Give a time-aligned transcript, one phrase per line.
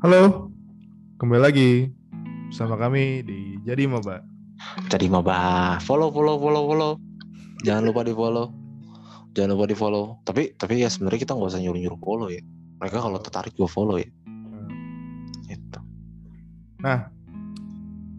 [0.00, 0.48] Halo,
[1.20, 1.92] kembali lagi
[2.48, 4.24] bersama kami di Jadi Maba.
[4.88, 6.92] Jadi maba follow follow follow follow.
[7.68, 8.48] Jangan lupa di follow.
[9.36, 10.16] Jangan lupa di follow.
[10.24, 12.40] Tapi tapi ya sebenarnya kita nggak usah nyuruh nyuruh follow ya.
[12.80, 14.08] Mereka kalau tertarik gue follow ya.
[15.52, 15.80] Gitu.
[16.80, 17.12] Nah,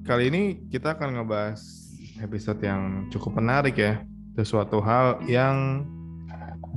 [0.05, 1.66] kali ini kita akan ngebahas
[2.21, 4.06] episode yang cukup menarik ya.
[4.37, 5.89] Sesuatu hal yang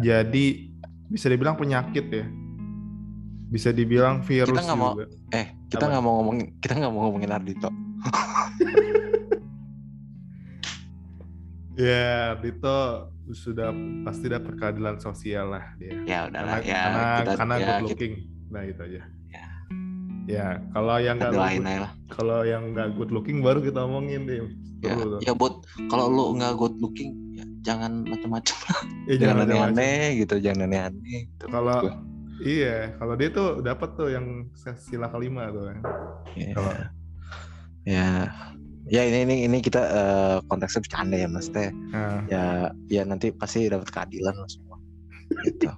[0.01, 0.73] jadi
[1.12, 2.24] bisa dibilang penyakit ya.
[3.55, 5.07] Bisa dibilang virus Kita mau- juga.
[5.31, 7.71] Eh kita nggak mau ngomongin kita nggak mau ngomongin Ardito.
[11.75, 13.75] Ya, Dito sudah
[14.07, 15.91] pasti dapat keadilan sosial lah dia.
[16.07, 18.15] Ya karena udahlah ya karena, kita karena ya, good kita looking.
[18.47, 19.03] Nah, itu aja.
[19.27, 19.47] Ya.
[20.25, 21.93] Ya, kalau yang nggak lah.
[22.15, 24.39] kalau yang nggak good looking baru kita omongin deh.
[24.87, 28.57] Ya, ya buat kalau lu nggak good looking ya jangan macam-macam.
[29.11, 29.74] Eh, Jangan macam-macam.
[29.74, 31.21] aneh-aneh gitu, jangan aneh-aneh.
[31.27, 31.45] Gitu.
[31.51, 32.13] Kalau.
[32.45, 35.73] Iya, kalau dia tuh dapat tuh yang sila kelima tuh.
[35.73, 35.78] kan.
[36.37, 36.52] Ya.
[36.52, 36.73] Kalau
[37.84, 38.09] ya
[38.84, 42.45] ya ini ini ini kita eh, konteksnya bercanda ya mas teh nah, ya
[42.92, 44.76] ya nanti pasti dapat keadilan lah semua.
[45.45, 45.72] Gitu.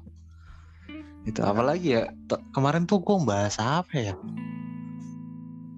[1.27, 4.14] Itu apalagi ya t- kemarin tuh gue bahas apa ya?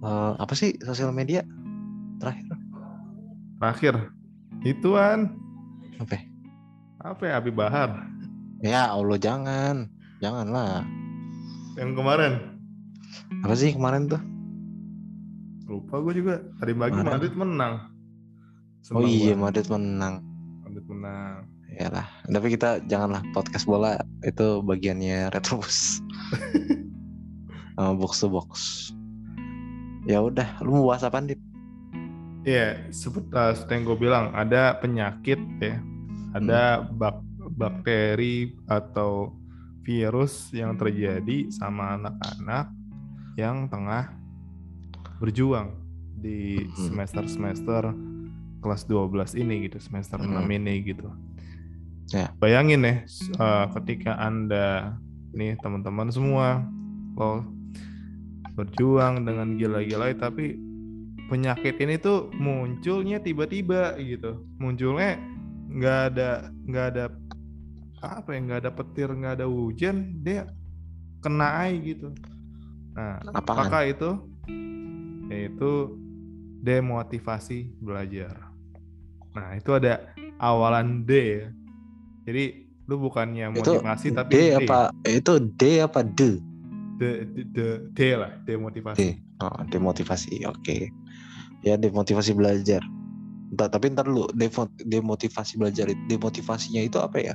[0.05, 1.45] Eh, apa sih sosial media?
[2.21, 2.57] Terakhir.
[3.61, 3.95] Terakhir.
[4.65, 5.37] Ituan.
[6.01, 6.19] Apa?
[7.03, 8.07] Apa ya Abi Bahar?
[8.59, 9.87] Ya allah jangan
[10.19, 10.83] janganlah
[11.75, 12.33] yang kemarin
[13.41, 14.21] apa sih kemarin tuh
[15.65, 17.13] lupa gue juga tadi pagi Kemarin.
[17.13, 17.73] Madrid menang.
[17.77, 19.43] oh Seneng iya gua.
[19.45, 20.15] Madrid menang
[20.63, 21.35] Madrid menang.
[21.71, 26.01] ya lah tapi kita janganlah podcast bola itu bagiannya retrobus
[27.77, 28.51] sama box to box
[30.03, 31.39] ya udah lu mau bahas apa Dip?
[32.43, 35.77] Iya, seperti, uh, seperti yang gue bilang ada penyakit ya,
[36.33, 36.97] ada Hmm.
[36.97, 37.21] bak
[37.53, 39.37] bakteri atau
[39.89, 42.69] virus yang terjadi sama anak-anak
[43.41, 44.13] yang tengah
[45.17, 45.73] berjuang
[46.13, 46.93] di Hmm.
[46.93, 47.97] semester-semester
[48.61, 50.45] kelas 12 ini gitu, semester Hmm.
[50.45, 51.09] 6 ini gitu.
[52.13, 52.29] Ya.
[52.37, 52.95] Bayangin ya,
[53.41, 54.97] uh, ketika Anda
[55.33, 56.65] nih teman-teman semua
[57.17, 57.45] lo
[58.57, 60.57] berjuang dengan gila-gila tapi
[61.29, 65.21] penyakit ini tuh munculnya tiba-tiba gitu munculnya
[65.69, 66.31] nggak ada
[66.65, 67.05] nggak ada
[68.03, 70.47] apa ya nggak ada petir nggak ada hujan dia
[71.19, 72.15] kena air gitu.
[72.95, 73.67] Nah Apaan?
[73.67, 74.11] apakah itu?
[75.29, 75.71] Yaitu
[76.63, 78.51] demotivasi belajar.
[79.35, 81.47] Nah itu ada awalan D ya.
[82.27, 82.45] Jadi
[82.89, 84.37] lu bukannya itu motivasi tapi D.
[84.57, 86.41] apa itu D apa D?
[86.99, 87.59] D, D, D,
[87.95, 88.99] D lah demotivasi.
[88.99, 89.23] D.
[89.39, 90.91] Oh, demotivasi oke.
[91.63, 92.83] Ya demotivasi belajar.
[93.55, 94.27] Ntar, tapi ntar lu
[94.85, 97.35] demotivasi belajar itu- demotivasinya itu apa ya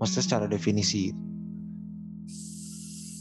[0.00, 1.12] maksudnya secara definisi.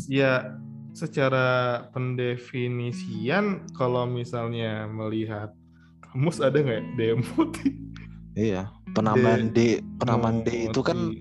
[0.06, 0.56] Ya
[0.96, 1.48] secara
[1.92, 5.52] pendefinisian kalau misalnya melihat
[6.00, 6.84] kamus ada nggak ya?
[6.96, 7.74] Demotif
[8.36, 8.64] iya
[8.96, 11.12] penambahan D penambahan D itu kan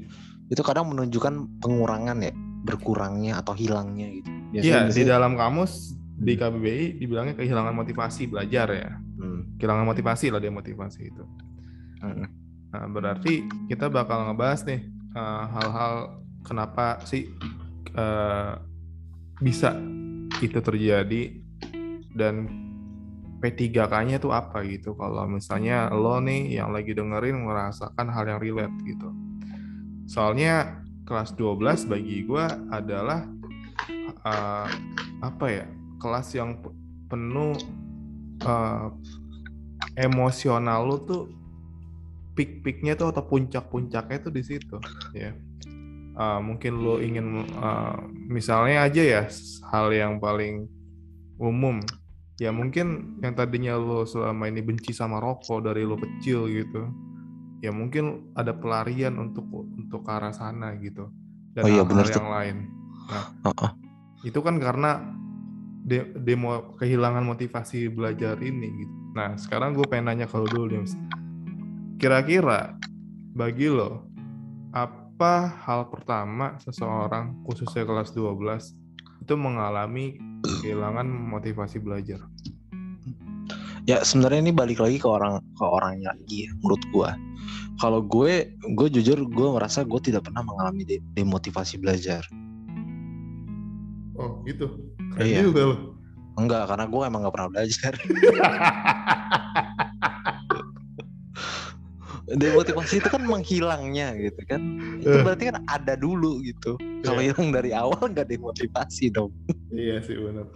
[0.53, 2.33] itu kadang menunjukkan pengurangan ya
[2.65, 4.31] berkurangnya atau hilangnya gitu.
[4.55, 8.91] Iya, di dalam kamus di KBBI dibilangnya kehilangan motivasi belajar ya.
[9.19, 11.25] hmm, Kehilangan motivasi lah demotivasi itu.
[12.01, 12.27] hmm,
[12.71, 17.31] Nah, berarti kita bakal ngebahas nih eh, hal-hal kenapa sih
[17.95, 18.53] eh,
[19.41, 19.79] bisa
[20.43, 21.23] itu terjadi
[22.15, 22.47] dan
[23.43, 24.97] P3K-nya tuh apa gitu.
[24.97, 29.13] Kalau misalnya lo nih yang lagi dengerin merasakan hal yang relate gitu.
[30.09, 33.29] Soalnya kelas 12 bagi gua adalah
[34.25, 34.69] eh,
[35.21, 35.67] apa ya?
[36.05, 36.77] kelas yang pe-
[37.09, 37.57] penuh
[38.45, 38.89] eh,
[39.97, 41.23] emosional lo tuh
[42.35, 44.77] peak-peaknya tuh atau puncak-puncaknya tuh di situ
[45.15, 45.33] ya
[46.15, 47.97] Eh, mungkin lo ingin eh,
[48.31, 49.23] misalnya aja ya
[49.75, 50.71] hal yang paling
[51.43, 51.83] umum
[52.39, 56.87] ya mungkin yang tadinya lo selama ini benci sama rokok dari lo kecil gitu
[57.67, 61.11] ya mungkin ada pelarian untuk untuk ke arah sana gitu
[61.51, 62.15] dan Oh iya, bener tuh.
[62.15, 62.57] yang lain
[63.11, 63.71] Heeh.
[64.31, 65.03] itu kan karena
[65.83, 68.95] de- demo kehilangan motivasi belajar ini gitu.
[69.19, 70.79] Nah sekarang gue pengen nanya kalau dulu.
[71.97, 72.75] Kira-kira
[73.33, 74.07] bagi lo
[74.75, 78.75] apa hal pertama seseorang khususnya kelas 12
[79.25, 80.19] itu mengalami
[80.61, 82.21] kehilangan motivasi belajar?
[83.85, 87.11] ya sebenarnya ini balik lagi ke orang ke orangnya lagi ya, menurut gua
[87.77, 92.25] kalau gue gue jujur gue merasa gue tidak pernah mengalami de- demotivasi belajar
[94.15, 94.71] Oh gitu.
[95.19, 95.43] Keren Iya.
[95.43, 95.77] juga lo.
[96.39, 97.93] enggak karena gue emang nggak pernah belajar
[102.35, 104.61] demotivasi itu kan menghilangnya gitu kan
[104.99, 105.23] itu Eh.
[105.23, 106.75] berarti kan ada dulu gitu
[107.07, 107.31] kalau Iya.
[107.35, 109.31] hilang dari awal nggak demotivasi dong
[109.71, 110.47] iya sih benar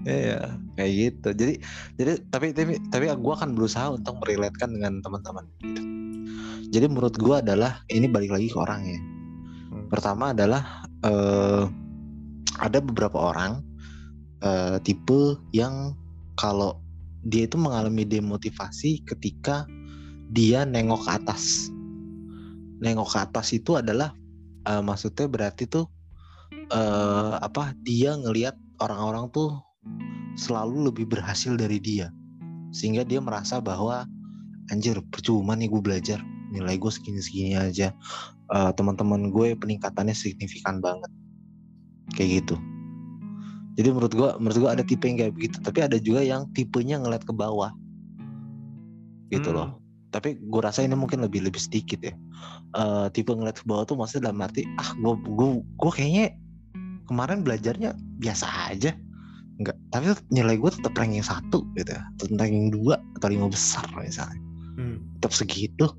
[0.00, 1.28] Iya, kayak gitu.
[1.36, 1.54] Jadi,
[2.00, 5.44] jadi tapi tapi tapi gue akan berusaha untuk merelatekan dengan teman-teman.
[5.60, 5.82] Gitu.
[6.72, 8.96] Jadi menurut gue adalah ini balik lagi ke orangnya.
[8.96, 9.92] Hmm.
[9.92, 11.64] Pertama adalah eh,
[12.64, 13.60] ada beberapa orang
[14.40, 15.92] eh, tipe yang
[16.40, 16.80] kalau
[17.20, 19.68] dia itu mengalami demotivasi ketika
[20.30, 21.68] dia nengok ke atas.
[22.80, 24.14] Nengok ke atas itu adalah
[24.66, 25.90] eh, maksudnya berarti tuh
[26.70, 27.74] eh, apa?
[27.82, 29.58] Dia ngelihat orang-orang tuh
[30.38, 32.08] selalu lebih berhasil dari dia,
[32.70, 34.06] sehingga dia merasa bahwa
[34.70, 36.22] anjir percuma nih gue belajar.
[36.50, 37.90] Nilai gue segini-segini aja.
[38.54, 41.10] Eh, teman-teman gue peningkatannya signifikan banget.
[42.14, 42.56] Kayak gitu.
[43.78, 45.56] Jadi menurut gue menurut gue ada tipe yang kayak begitu.
[45.62, 47.70] Tapi ada juga yang tipenya ngeliat ke bawah.
[49.30, 49.58] Gitu Hmm.
[49.62, 49.79] loh
[50.10, 52.14] tapi gue rasa ini mungkin lebih lebih sedikit ya.
[52.74, 56.34] Eh, tipe ngeliat ke bawah tuh maksudnya dalam arti ah gue gue gue kayaknya
[57.06, 58.90] kemarin belajarnya biasa aja.
[59.62, 62.02] Enggak tapi nilai gue tetap ranking satu gitu ya.
[62.18, 64.38] Tetap ranking dua atau lima besar misalnya.
[64.78, 64.96] Hmm.
[65.18, 65.92] tetap segitu.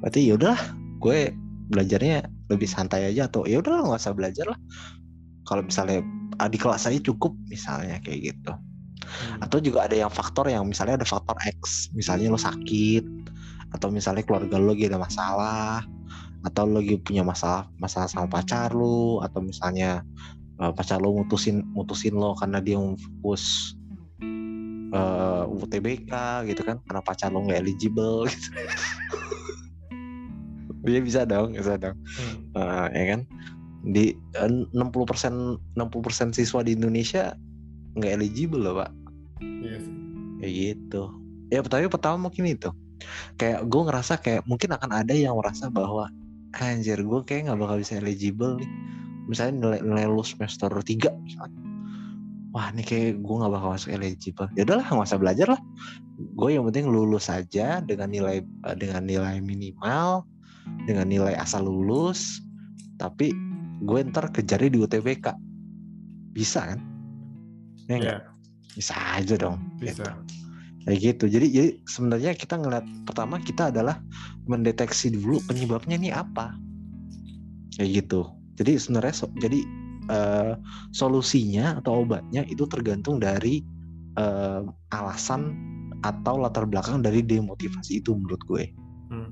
[0.00, 0.62] Berarti ya udahlah
[1.02, 1.34] gue
[1.68, 4.58] belajarnya lebih santai aja atau ya udahlah nggak usah belajar lah.
[5.46, 6.00] Kalau misalnya
[6.48, 8.52] di kelas aja cukup misalnya kayak gitu.
[9.02, 9.44] Hmm.
[9.44, 13.21] atau juga ada yang faktor yang misalnya ada faktor X misalnya lo sakit
[13.72, 15.82] atau misalnya keluarga lo lagi ada masalah
[16.44, 20.04] atau lo lagi punya masalah masalah sama pacar lo atau misalnya
[20.60, 23.74] eh, pacar lo mutusin mutusin lo karena dia mau fokus
[24.92, 26.12] eh UTBK
[26.52, 28.48] gitu kan karena pacar lo nggak eligible gitu.
[30.82, 31.94] Dia bisa dong bisa dong.
[31.94, 32.36] Hmm.
[32.58, 33.20] Eh, ya kan?
[33.86, 34.04] Di
[34.36, 37.32] eh, 60% 60% siswa di Indonesia
[37.96, 38.90] nggak eligible loh pak.
[39.40, 39.94] Iya sih.
[40.42, 41.02] kayak gitu.
[41.54, 42.68] Ya tapi pertama mungkin itu
[43.36, 46.08] kayak gue ngerasa kayak mungkin akan ada yang merasa bahwa
[46.60, 48.70] anjir gue kayak nggak bakal bisa eligible nih.
[49.30, 50.84] Misalnya nilai, nilai lu semester 3
[51.24, 51.60] misalnya.
[52.52, 54.48] Wah ini kayak gue nggak bakal masuk eligible.
[54.52, 55.60] Ya udahlah nggak usah belajar lah.
[56.36, 60.28] Gue yang penting lulus saja dengan nilai eh, dengan nilai minimal
[60.84, 62.44] dengan nilai asal lulus.
[63.00, 63.32] Tapi
[63.82, 65.26] gue ntar kejarnya di UTBK
[66.36, 66.80] bisa kan?
[67.88, 67.98] Ya?
[67.98, 68.16] Iya,
[68.76, 70.16] bisa aja dong bisa.
[70.86, 71.24] Kayak gitu.
[71.30, 74.02] Jadi jadi sebenarnya kita ngeliat pertama kita adalah
[74.50, 76.54] mendeteksi dulu penyebabnya ini apa.
[77.78, 78.28] Kayak gitu.
[78.58, 79.60] Jadi sebenarnya so- jadi
[80.10, 80.52] eh,
[80.90, 83.62] solusinya atau obatnya itu tergantung dari
[84.18, 84.60] eh,
[84.92, 85.54] alasan
[86.02, 88.64] atau latar belakang dari demotivasi itu menurut gue.
[89.12, 89.30] Hmm.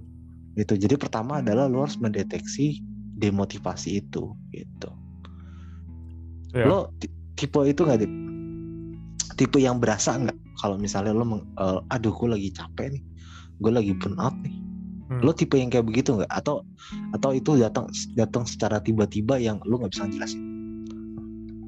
[0.58, 0.76] gitu.
[0.76, 2.84] Jadi pertama adalah lo harus mendeteksi
[3.16, 4.34] demotivasi itu.
[4.52, 4.90] Gitu.
[6.50, 6.66] Iya.
[6.66, 8.02] lo ti- tipe itu nggak
[9.38, 13.02] tipe yang berasa nggak kalau misalnya lo meng- eh, aduh gue lagi capek nih
[13.56, 14.54] gue lagi burn out nih
[15.10, 15.26] Hmm.
[15.26, 16.62] lo tipe yang kayak begitu nggak atau
[17.10, 17.82] atau itu datang
[18.14, 20.38] datang secara tiba-tiba yang lo nggak bisa jelasin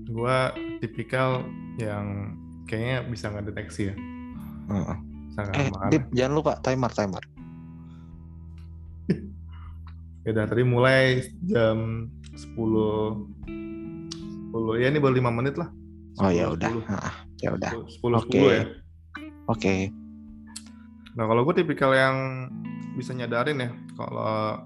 [0.07, 1.43] Gua tipikal
[1.75, 3.95] yang kayaknya bisa ngedeteksi ya.
[5.33, 5.89] Sangat eh marah.
[5.89, 7.23] Dit, jangan lupa timer timer
[10.23, 11.03] Ya udah tadi mulai
[11.43, 13.27] jam 10
[14.55, 15.67] 10 ya ini baru 5 menit lah.
[16.15, 17.43] oh ya 10, udah 10.
[17.43, 18.39] Ya udah 10 10 Oke.
[18.39, 18.65] ya.
[19.53, 19.77] Oke.
[21.13, 22.49] Nah, kalau gue tipikal yang
[22.97, 24.65] bisa nyadarin ya kalau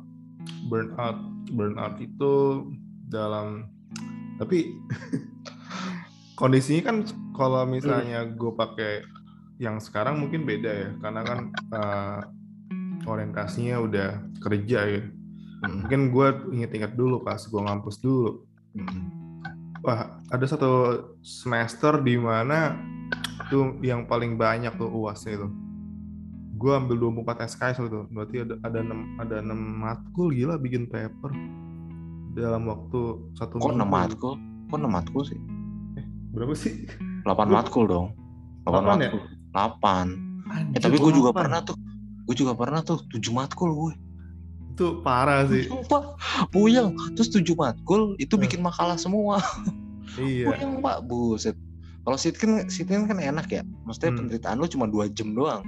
[0.66, 1.18] burnout
[1.54, 2.66] burnout itu
[3.06, 3.70] dalam
[4.38, 4.74] tapi
[6.40, 6.96] kondisinya kan
[7.38, 9.06] kalau misalnya gue pakai
[9.62, 12.20] yang sekarang mungkin beda ya karena kan eh,
[13.06, 14.10] orientasinya udah
[14.42, 15.02] kerja ya.
[15.66, 18.44] Mungkin gue inget-inget dulu pas gue ngampus dulu.
[19.86, 22.76] Wah ada satu semester di mana
[23.46, 25.48] tuh yang paling banyak tuh uasnya itu.
[26.56, 28.00] Gue ambil 24 SKS itu.
[28.08, 31.30] Berarti ada ada enam ada enam matkul gila bikin paper.
[32.32, 33.00] Dalam waktu
[33.34, 34.36] satu kok enam matkul?
[34.68, 35.38] Kok enam matkul sih?
[36.32, 36.84] Berapa sih?
[37.24, 38.06] 8 matkul dong.
[38.64, 39.10] 8 Delapan ya?
[39.10, 39.22] matkul.
[39.52, 40.08] 8
[40.46, 41.40] Anjir, Eh tapi gue juga delapan.
[41.42, 41.76] pernah tuh.
[42.22, 42.98] Gue juga pernah tuh.
[43.10, 43.92] 7 matkul gue
[44.76, 45.64] itu parah sih.
[45.64, 46.20] Sumpah.
[46.52, 46.92] Puyeng.
[47.16, 48.44] Terus 7 matkul Itu Hmm.
[48.44, 49.40] bikin makalah semua.
[50.16, 50.52] Iya.
[50.52, 51.00] Puyeng pak.
[51.02, 51.56] Buset
[52.06, 54.18] Kalau sitkin Sitkin kan enak ya Maksudnya Hmm.
[54.22, 55.62] penderitaan lu cuma 2 jam doang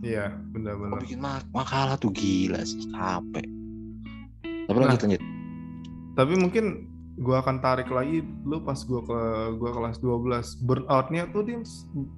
[0.00, 3.46] iya benar-benar bikin mak makalah tuh gila sih Capek
[4.66, 4.84] Tapi Nah.
[4.84, 5.22] lanjut lanjut
[6.12, 6.64] tapi mungkin
[7.16, 9.18] gua akan tarik lagi lu pas gua ke
[9.56, 11.58] gua kelas 12 burnoutnya tuh dia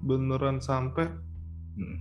[0.02, 1.06] beneran sampai
[1.72, 1.98] Hmm.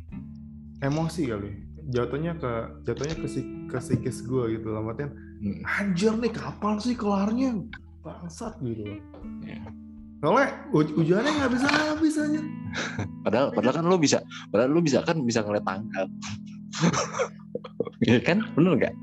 [0.81, 1.51] emosi kali
[1.87, 2.51] jatuhnya ke
[2.83, 5.61] jatuhnya ke, si- ke psikis gue gitu lah artian Hmm.
[5.63, 7.61] anjir nih kapan sih kelarnya
[8.01, 8.97] bangsat gitu
[9.41, 9.61] Iya.
[10.25, 12.41] Soalnya uj- ujiannya nggak bisa habis aja
[13.23, 16.09] Padahal padahal kan lu bisa Padahal lu bisa kan bisa ngeliat tanggal
[18.09, 18.43] ya kan?
[18.55, 18.95] Bener nggak?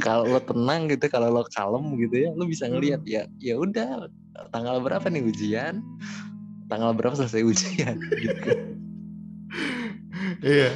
[0.00, 4.08] Kalau lo tenang gitu kalau lo kalem gitu ya lo bisa ngelihat ya ya udah.
[4.54, 5.84] Tanggal berapa nih ujian?
[6.70, 7.96] Tanggal berapa selesai ujian?
[8.22, 8.50] Gitu.
[10.40, 10.70] iya.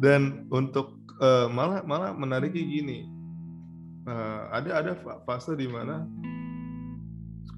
[0.00, 2.98] Dan untuk uh, malah malah menariknya gini.
[4.08, 4.92] Uh, ada ada
[5.28, 6.08] fase di mana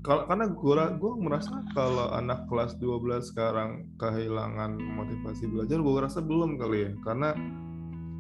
[0.03, 6.19] kalau karena gue gue merasa kalau anak kelas 12 sekarang kehilangan motivasi belajar gue rasa
[6.19, 6.93] belum kali ya.
[7.07, 7.31] Karena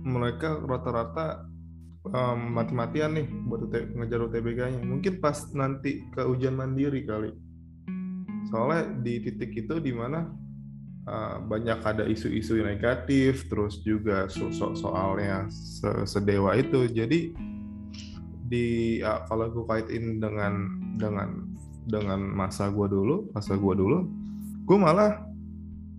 [0.06, 1.42] mereka rata-rata
[2.06, 7.34] um, mati-matian nih buat UT, ngejar UTBK-nya mungkin pas nanti ke ujian mandiri kali.
[8.46, 10.30] Soalnya di titik itu di mana
[11.10, 16.86] uh, banyak ada isu-isu negatif terus juga so so soalnya se sedewa itu.
[16.86, 17.34] Jadi
[18.46, 21.51] di uh, kalau gue kaitin dengan dengan
[21.86, 24.06] dengan masa gue dulu masa gue dulu
[24.62, 25.26] gue malah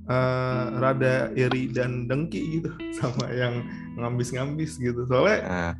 [0.08, 3.68] uh, rada iri dan dengki gitu sama yang
[4.00, 5.74] ngambis-ngambis gitu soalnya uh.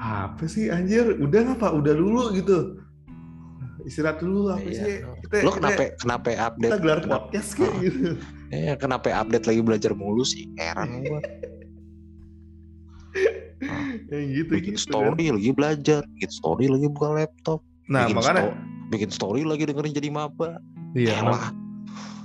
[0.00, 2.80] apa sih anjir udah apa udah dulu gitu
[3.88, 4.76] istirahat dulu apa iya.
[4.76, 4.94] sih
[5.24, 7.80] kita, lo kenapa kita, kenapa update kita gelar podcast kayak uh.
[7.80, 8.10] gitu
[8.50, 10.50] Iya, kenapa update lagi belajar mulu sih?
[10.58, 11.22] Heran gue.
[14.10, 15.38] yang gitu bikin gitu, story kan?
[15.38, 17.62] lagi belajar, bikin story lagi buka laptop.
[17.86, 20.58] Nah, bikin makanya sto bikin story lagi dengerin jadi maba.
[20.92, 21.22] Iya.
[21.22, 21.70] Mak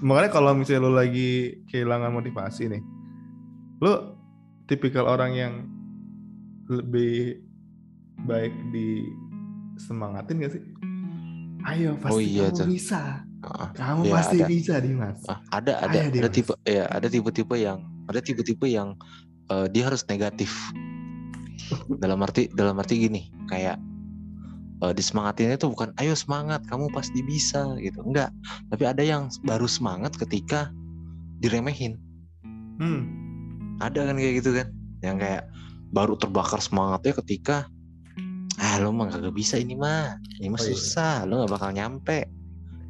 [0.04, 2.84] makanya kalau misalnya lo lagi kehilangan motivasi nih,
[3.80, 4.20] lo
[4.68, 5.54] tipikal orang yang
[6.68, 7.40] lebih
[8.26, 9.06] baik di
[9.80, 10.64] semangatin gak sih?
[11.66, 13.02] Ayo pasti oh, iya, kamu bisa.
[13.46, 14.48] Uh, kamu ya, pasti ada.
[14.50, 15.20] bisa Dimas.
[15.26, 18.94] Uh, ada ada Ayo, ada tipe ya ada tipe-tipe yang ada tipe-tipe yang
[19.50, 20.54] uh, dia harus negatif.
[22.04, 23.82] dalam arti dalam arti gini kayak
[24.84, 28.32] uh, disemangatinnya itu bukan ayo semangat kamu pasti bisa gitu enggak
[28.74, 30.72] tapi ada yang baru semangat ketika
[31.40, 32.00] diremehin
[32.82, 33.02] hmm.
[33.80, 34.68] ada kan kayak gitu kan
[35.04, 35.48] yang kayak
[35.94, 37.58] baru terbakar semangatnya ketika
[38.60, 40.72] ah lo mah gak bisa ini mah ini mah oh, iya.
[40.76, 41.28] susah iya.
[41.28, 42.28] lo gak bakal nyampe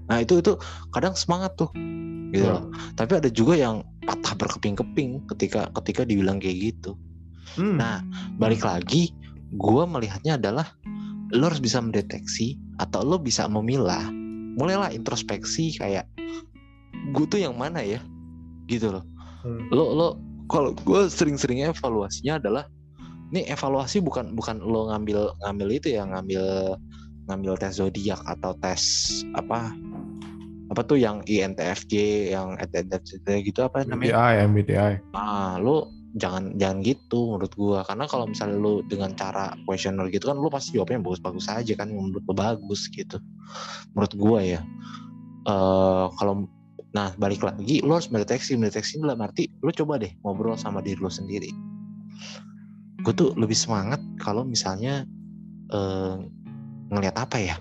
[0.06, 0.54] nah itu itu
[0.94, 1.70] kadang semangat tuh
[2.30, 2.94] gitu loh iya.
[2.94, 6.94] tapi ada juga yang patah berkeping-keping ketika ketika dibilang kayak gitu
[7.58, 7.82] hmm.
[7.82, 8.06] nah
[8.38, 9.10] balik lagi
[9.58, 10.70] gue melihatnya adalah
[11.36, 14.08] lo harus bisa mendeteksi atau lo bisa memilah
[14.56, 16.08] mulailah introspeksi kayak
[17.12, 18.00] gue tuh yang mana ya?
[18.66, 19.04] Gitu loh.
[19.46, 19.70] Hmm.
[19.70, 20.08] lo lo
[20.50, 22.66] kalau gue sering-seringnya evaluasinya adalah
[23.30, 26.74] ini evaluasi bukan bukan lo ngambil ngambil itu ya ngambil
[27.30, 28.82] ngambil tes zodiak atau tes
[29.38, 29.70] apa
[30.74, 31.94] apa tuh yang INTFJ
[32.34, 34.18] yang ETFJ gitu apa namanya?
[34.18, 37.80] MBTI MBTI ah lo jangan jangan gitu menurut gua.
[37.84, 41.92] Karena kalau misalnya lu dengan cara questioner gitu kan lu pasti jawabnya bagus-bagus aja kan
[41.92, 43.20] menurut lu bagus gitu.
[43.94, 44.60] Menurut gua ya.
[45.46, 46.50] Uh, kalau
[46.96, 48.56] nah balik lagi lu harus mendeteksi.
[48.56, 51.52] Mendeteksi dalam arti lu coba deh ngobrol sama diri lu sendiri.
[53.06, 55.06] Gue tuh lebih semangat kalau misalnya
[55.70, 56.18] uh,
[56.90, 57.56] ngelihat apa ya?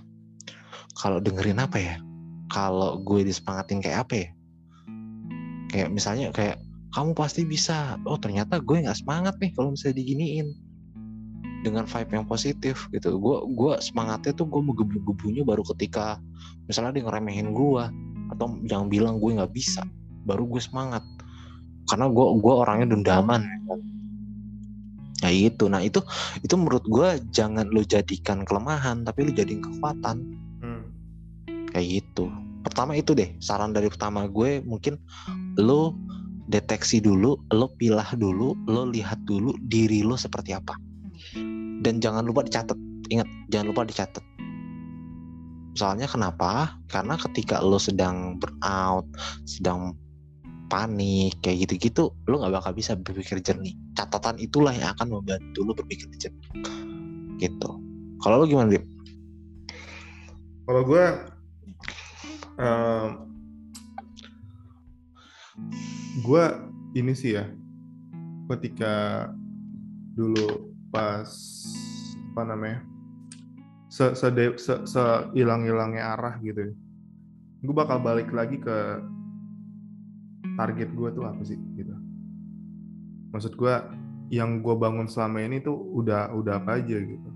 [0.96, 1.94] Kalau dengerin apa ya?
[2.48, 4.28] Kalau gue disemangatin kayak apa ya?
[5.68, 6.63] Kayak misalnya kayak
[6.94, 7.98] kamu pasti bisa.
[8.06, 10.54] Oh ternyata gue nggak semangat nih kalau misalnya diginiin.
[11.66, 13.18] Dengan vibe yang positif gitu.
[13.18, 16.22] Gue gue semangatnya tuh gue menggebu-gebunya baru ketika
[16.70, 17.84] misalnya dia ngeremehin gue
[18.36, 19.82] atau jangan bilang gue nggak bisa
[20.22, 21.02] baru gue semangat.
[21.90, 23.42] Karena gue gue orangnya dendaman
[25.24, 25.72] nah itu.
[25.72, 26.04] Nah itu
[26.44, 30.16] itu menurut gue jangan lo jadikan kelemahan tapi lo jadikan kekuatan.
[30.60, 30.84] Hmm.
[31.72, 32.28] kayak gitu.
[32.60, 35.00] Pertama itu deh saran dari pertama gue mungkin
[35.56, 35.96] lo
[36.48, 40.76] deteksi dulu, lo pilah dulu, lo lihat dulu diri lo seperti apa.
[41.80, 42.76] Dan jangan lupa dicatat.
[43.12, 44.24] Ingat, jangan lupa dicatat.
[45.74, 46.78] Soalnya kenapa?
[46.86, 49.04] Karena ketika lo sedang burnout,
[49.44, 49.98] sedang
[50.70, 53.74] panik kayak gitu-gitu, lo nggak bakal bisa berpikir jernih.
[53.98, 56.50] Catatan itulah yang akan membantu lo berpikir jernih.
[57.42, 57.70] Gitu.
[58.22, 58.84] Kalau lo gimana, Bim?
[60.64, 61.04] Kalau gue
[62.56, 63.08] um,
[66.22, 66.44] gue
[66.94, 67.50] ini sih ya
[68.54, 69.26] ketika
[70.14, 71.26] dulu pas
[72.30, 72.86] apa namanya
[73.90, 74.30] se se,
[74.86, 75.04] se,
[75.34, 76.74] hilang hilangnya arah gitu ya.
[77.66, 79.02] gue bakal balik lagi ke
[80.54, 81.94] target gue tuh apa sih gitu
[83.34, 83.74] maksud gue
[84.30, 87.30] yang gue bangun selama ini tuh udah udah apa aja gitu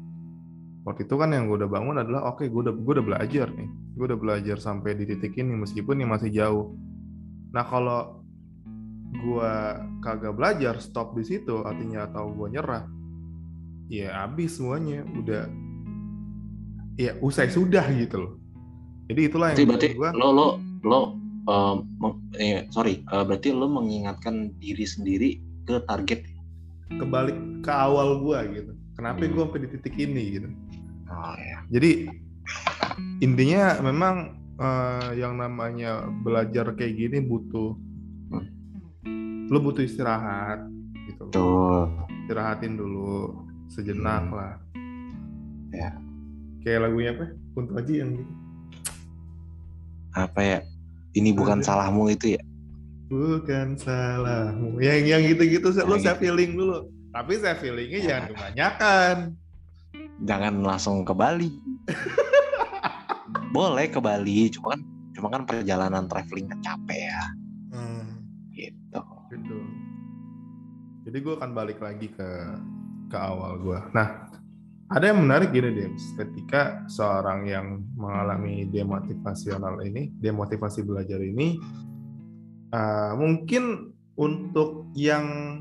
[0.86, 3.50] waktu itu kan yang gue udah bangun adalah oke okay, gue udah gue udah belajar
[3.50, 6.78] nih gue udah belajar sampai di titik ini meskipun ini masih jauh
[7.50, 8.17] nah kalau
[9.12, 9.52] gue
[10.04, 12.84] kagak belajar stop di situ artinya atau gue nyerah.
[13.88, 15.48] Ya habis semuanya udah.
[16.98, 18.32] Ya usai sudah gitu loh.
[19.08, 20.12] Jadi itulah yang berarti, gua...
[20.12, 20.48] lo lo
[20.84, 21.00] lo
[21.48, 21.76] um,
[22.36, 26.26] eh, sorry uh, berarti lo mengingatkan diri sendiri ke target.
[26.88, 28.76] Kebalik ke awal gua gitu.
[28.98, 30.48] Kenapa gue sampai di titik ini gitu?
[31.08, 32.10] Oh ya jadi
[33.20, 37.76] intinya memang eh, yang namanya belajar kayak gini butuh
[39.48, 40.60] lu butuh istirahat
[41.06, 41.24] gitu.
[41.30, 41.88] Tuh
[42.22, 43.32] istirahatin dulu
[43.66, 44.34] sejenak Hmm.
[44.34, 44.54] lah.
[45.70, 45.90] Ya.
[46.58, 47.24] kayak lagunya apa?
[47.54, 48.32] Kunto Aji yang gitu.
[50.10, 50.58] Apa ya?
[51.10, 51.66] Ini bukan Ada.
[51.66, 52.42] salahmu itu ya?
[53.08, 54.76] Bukan salahmu.
[54.78, 56.22] Yang yang gitu-gitu lu Yang saya gitu.
[56.22, 56.78] feeling dulu.
[57.08, 58.06] Tapi saya feelingnya Ya.
[58.06, 59.16] jangan kebanyakan.
[60.20, 61.48] Jangan langsung ke Bali.
[63.50, 64.80] Boleh ke Bali cuma kan
[65.14, 67.22] cuma kan perjalanan traveling kan capek ya.
[68.50, 69.00] Gitu
[69.38, 69.58] gitu
[71.08, 72.28] jadi gue akan balik lagi ke
[73.08, 74.28] ke awal gue nah
[74.88, 81.60] ada yang menarik gini Dems ketika seorang yang mengalami demotivasional ini demotivasi belajar ini
[82.72, 85.60] uh, mungkin untuk yang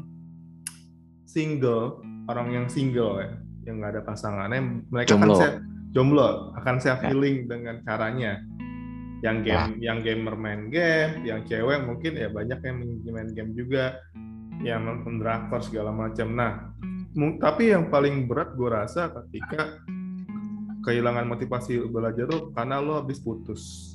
[1.28, 3.36] single orang yang single ya
[3.68, 5.36] yang nggak ada pasangannya mereka Jomblo.
[5.36, 5.52] kan saya
[5.92, 7.12] jomblo akan saya Ya.
[7.12, 8.40] feeling dengan caranya
[9.26, 12.78] yang game yang gamer main game yang cewek mungkin ya banyak yang
[13.10, 13.98] main game juga.
[14.58, 16.34] Yang nonton drakor segala macam.
[16.34, 16.74] Nah
[17.42, 19.82] tapi yang paling berat gue rasa ketika
[20.86, 23.94] kehilangan motivasi belajar tuh karena lo habis putus.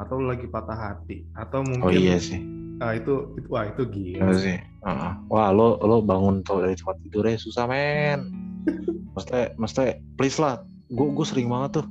[0.00, 1.28] Atau lo lagi patah hati.
[1.36, 2.40] Atau mungkin oh iya sih.
[2.78, 4.30] Ah, itu, itu wah itu gila.
[4.30, 4.54] Iya sih.
[4.54, 5.12] sih Heeh.
[5.26, 8.20] wah lo lo bangun tuh dari tempat tidurnya susah men.
[9.16, 10.62] Maksudnya maksudnya please lah.
[10.88, 11.86] Gue gue sering banget tuh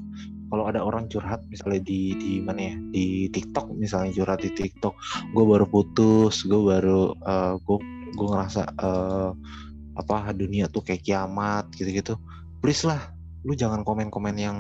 [0.48, 4.96] kalau ada orang curhat misalnya di di mana ya di TikTok misalnya curhat di TikTok
[5.36, 7.78] gue baru putus gue baru eh, gue
[8.16, 9.30] gue ngerasa eh,
[9.98, 12.16] apa dunia tuh kayak kiamat gitu-gitu
[12.62, 13.02] please lah
[13.44, 14.58] lu jangan komen-komen yang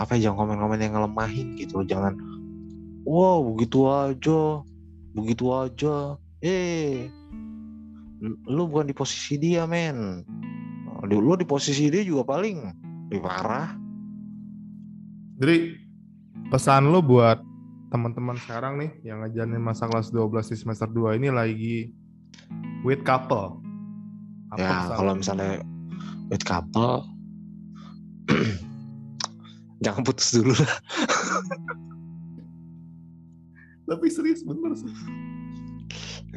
[0.00, 2.16] apa ya jangan komen-komen yang ngelemahin gitu jangan
[3.04, 4.64] wow begitu aja
[5.12, 7.12] begitu aja eh
[8.46, 10.22] lu bukan di posisi dia men.
[11.10, 12.56] Lu di posisi dia juga paling
[13.10, 13.81] lebih parah
[15.42, 15.74] Jadi
[16.54, 17.42] pesan lo buat
[17.90, 21.90] teman-teman sekarang nih yang ngajarin masa kelas 12 di semester 2 ini lagi
[22.86, 23.58] with couple.
[24.54, 25.58] Apa ya pesan kalau misalnya
[26.30, 27.02] with couple
[29.84, 30.78] jangan putus dulu lah
[33.90, 34.94] Tapi serius bener sih.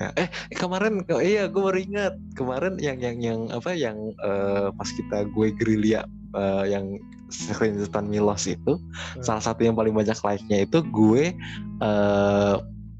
[0.01, 4.73] Ya, eh kemarin ke- iya gue baru ingat kemarin yang yang yang apa yang eh,
[4.73, 6.97] pas kita gue gerilya eh, yang
[7.29, 8.79] screenshotan Milos itu
[9.21, 11.33] salah satu yang paling banyak like-nya itu gue
[11.81, 12.55] eh,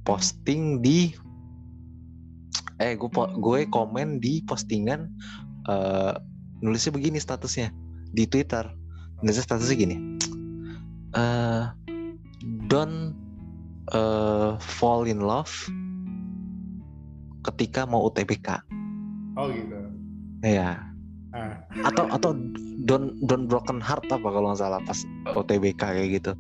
[0.06, 1.14] posting di
[2.78, 3.10] eh gue
[3.40, 5.08] gue komen di postingan
[5.70, 6.14] eh,
[6.62, 7.72] nulisnya begini statusnya
[8.16, 8.68] di Twitter.
[9.24, 9.98] Nulisnya statusnya gini.
[11.16, 11.64] Eh
[12.68, 13.16] don't
[13.94, 15.52] eh, fall in love
[17.46, 18.58] ketika mau UTBK
[19.38, 19.78] Oh gitu.
[20.42, 20.82] ya
[21.36, 22.32] Ah, atau atau
[22.86, 25.00] don't don't broken heart apa kalau nggak salah pas
[25.34, 26.32] OTBK kayak gitu.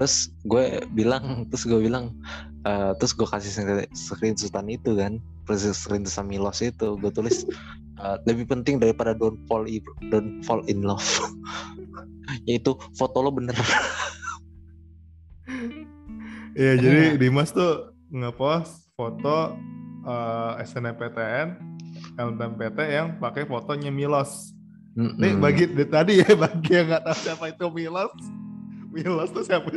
[0.00, 2.16] Terus gue bilang terus gue bilang
[2.64, 7.44] eh, terus gue kasih screen- screenshotan itu kan terus screenshotan Milos itu gue tulis
[8.00, 11.04] eh, lebih penting daripada don't fall i- don't fall in love.
[12.48, 13.54] Yaitu foto lo bener.
[16.52, 19.56] Iya, jadi Dimas tuh ngepost foto
[20.04, 21.48] eh, SNMPTN,
[22.20, 24.52] LMPT yang pakai fotonya Milos.
[24.92, 25.40] Nih Mm-mm.
[25.40, 28.12] bagi dari tadi ya bagi yang nggak tahu siapa itu Milos.
[28.88, 29.72] Milos tuh siapa?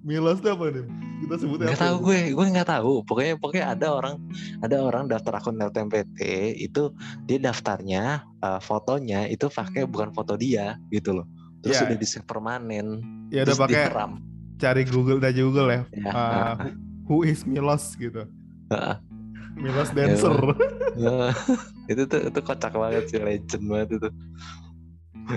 [0.00, 0.86] Milos tuh apa nih?
[1.16, 1.86] Kita sebutnya nggak apa?
[1.86, 4.14] tahu gue gue nggak tahu pokoknya pokoknya ada orang
[4.60, 6.18] ada orang daftar akun LTMPT
[6.60, 6.92] itu
[7.24, 8.02] dia daftarnya
[8.38, 11.26] eh, fotonya itu pakai bukan foto dia gitu loh
[11.58, 11.86] terus Iya.
[11.88, 12.86] udah di save permanen
[13.32, 13.90] Ya udah pakai
[14.54, 15.82] cari Google dari Google ya.
[15.90, 16.54] ya, Ah,
[17.04, 18.22] who is Milos gitu.
[19.56, 20.30] Milos dancer.
[20.94, 21.34] Nah,
[21.90, 24.08] itu tuh itu kocak banget sih legend banget itu.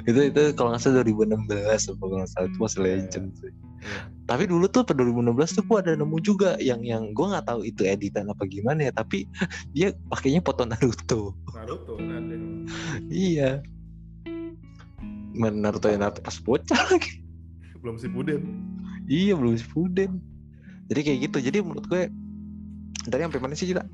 [0.03, 1.47] Itu itu kalau nggak salah 2016
[1.95, 2.47] apa kalau nggak salah.
[2.51, 3.51] Itu masih Iya, legend sih.
[3.77, 4.09] Iya.
[4.27, 7.61] tapi dulu tuh pada 2016 tuh gue ada nemu juga yang yang gue nggak tahu
[7.63, 9.23] itu editan apa gimana ya tapi
[9.77, 11.31] dia pakainya foto Naruto.
[11.55, 12.35] Naruto nanti.
[13.07, 13.61] iya.
[15.31, 17.21] Mana Naruto yang Naruto pas bocah lagi.
[17.79, 18.41] Belum si Puden.
[19.07, 20.19] iya belum Shippuden
[20.91, 21.37] jadi kayak gitu.
[21.47, 22.11] Jadi menurut gue
[23.07, 23.87] dari sampai mana sih kita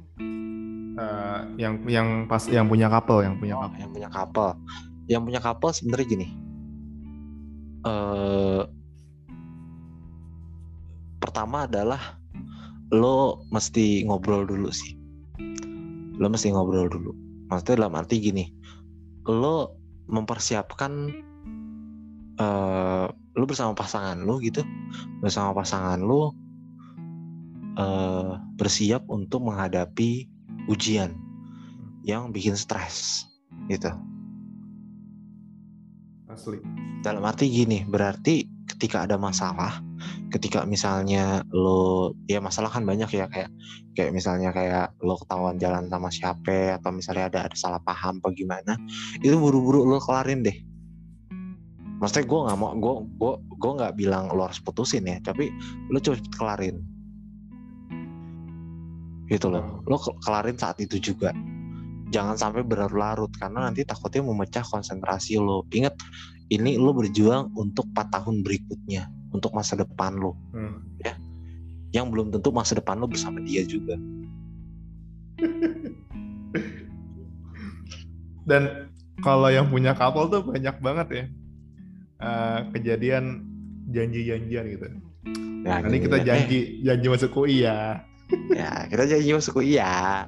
[0.94, 3.80] Eh, yang yang pas yang punya couple, yang punya Oh, couple.
[3.82, 4.52] yang punya couple.
[5.10, 6.28] Yang punya couple sebenarnya gini.
[7.84, 8.62] Eh
[11.18, 12.22] pertama adalah
[12.94, 14.94] lo mesti ngobrol dulu sih.
[16.22, 17.12] Lo mesti ngobrol dulu.
[17.50, 18.46] Maksudnya dalam arti gini
[19.26, 19.74] lo
[20.14, 20.94] mempersiapkan
[22.38, 24.62] eh lo bersama pasangan lo gitu.
[25.26, 26.38] Bersama pasangan lo
[27.82, 30.33] eh bersiap untuk menghadapi
[30.68, 31.16] ujian
[32.04, 33.28] yang bikin stres
[33.72, 33.92] gitu.
[36.34, 36.58] Asli.
[37.06, 39.84] dalam arti gini berarti ketika ada masalah
[40.34, 43.54] ketika misalnya lo ya masalah kan banyak ya kayak
[43.94, 48.34] kayak misalnya kayak lo ketahuan jalan sama siapa atau misalnya ada ada salah paham apa
[48.34, 48.74] gimana
[49.22, 50.58] itu buru-buru lo kelarin deh.
[52.02, 55.54] Maksudnya gue nggak mau gue gue gue nggak bilang lo harus putusin ya tapi
[55.94, 56.76] lo coba cepet kelarin
[59.34, 59.82] gitu loh.
[59.90, 61.34] Lo ke- kelarin saat itu juga.
[62.14, 65.66] Jangan sampai berlarut-larut karena nanti takutnya memecah konsentrasi lo.
[65.74, 65.98] Ingat
[66.54, 70.38] ini lo berjuang untuk 4 tahun berikutnya untuk masa depan lo.
[70.54, 70.86] Hmm.
[71.94, 73.94] yang belum tentu masa depan lo bersama dia juga.
[78.50, 78.90] Dan
[79.22, 81.26] kalau yang punya couple tuh banyak banget ya.
[82.18, 83.46] Eh, kejadian
[83.94, 84.86] janji-janjian gitu.
[84.90, 88.02] ya, Nanti kita eh, janji janji masuk UI ya.
[88.52, 90.26] Ya kita janji masuk iya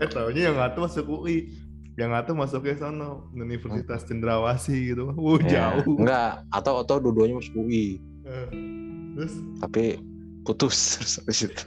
[0.00, 1.52] Eh taunya yang ngatu masuk UI.
[1.94, 5.12] Yang ngatu masuknya sono Universitas Cendrawasih gitu.
[5.20, 6.00] Wuh Ya, jauh.
[6.00, 8.48] enggak atau atau dua-duanya masuk UI Eh,
[9.12, 10.00] Terus tapi
[10.42, 10.76] putus
[11.20, 11.62] terus itu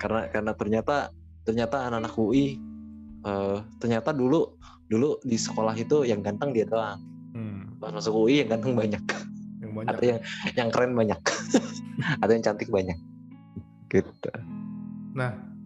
[0.00, 1.12] karena karena ternyata
[1.44, 2.56] ternyata anak-anak UI
[3.22, 4.56] eh, ternyata dulu
[4.88, 6.96] dulu di sekolah itu yang ganteng dia doang
[7.36, 9.02] hmm, pas masuk UI yang ganteng banyak
[9.60, 9.90] yang banyak.
[9.92, 10.20] atau yang
[10.56, 11.20] yang keren banyak
[12.24, 12.96] atau yang cantik banyak
[13.90, 14.28] gitu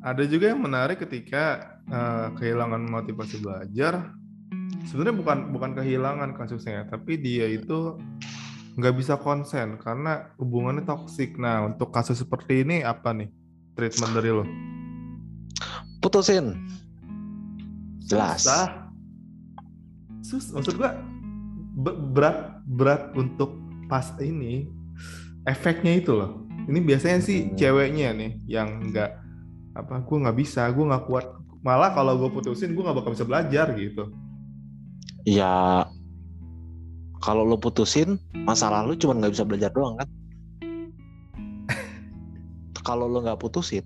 [0.01, 4.17] Ada juga yang menarik ketika eh, kehilangan motivasi belajar.
[4.89, 8.01] Sebenarnya bukan bukan kehilangan kasusnya, tapi dia itu
[8.81, 11.37] nggak bisa konsen karena hubungannya toksik.
[11.37, 13.29] Nah, untuk kasus seperti ini apa nih
[13.77, 14.45] treatment dari lo?
[16.01, 16.57] putusin
[18.09, 18.69] jelas Susah.
[20.21, 20.97] Sus, maksud gua
[21.81, 23.57] be- berat berat untuk
[23.89, 24.69] pas ini
[25.49, 26.45] efeknya itu loh.
[26.71, 29.11] Ini biasanya sih ceweknya nih yang nggak
[29.75, 31.27] apa, gue nggak bisa, gue nggak kuat.
[31.67, 34.09] Malah kalau gue putusin, gue nggak bakal bisa belajar gitu.
[35.29, 35.85] ya
[37.21, 38.17] kalau lo putusin
[38.49, 40.09] masa lalu cuma nggak bisa belajar doang kan?
[42.89, 43.85] Kalau lo nggak putusin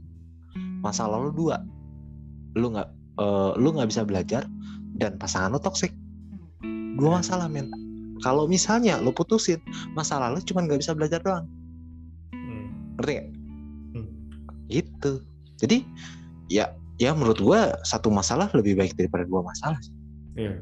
[0.78, 1.58] masa lalu dua.
[2.54, 4.46] Lo nggak eh, lo nggak bisa belajar
[4.94, 5.90] dan pasangan lo toksik
[6.94, 7.66] dua masalah men
[8.22, 9.58] kalau misalnya lo putusin
[9.98, 11.50] masa lalu cuma nggak bisa belajar doang
[12.96, 13.28] ngerti nggak?
[13.94, 14.08] Hmm.
[14.66, 15.12] gitu.
[15.60, 15.86] Jadi
[16.50, 19.78] ya ya menurut gua satu masalah lebih baik daripada dua masalah
[20.34, 20.58] Iya.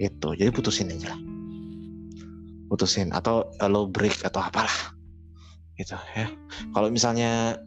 [0.00, 1.20] itu jadi putusin aja lah.
[2.68, 3.12] Putusin.
[3.12, 4.96] Atau eh, lo break atau apalah.
[5.76, 6.26] Gitu ya.
[6.72, 7.60] Kalau misalnya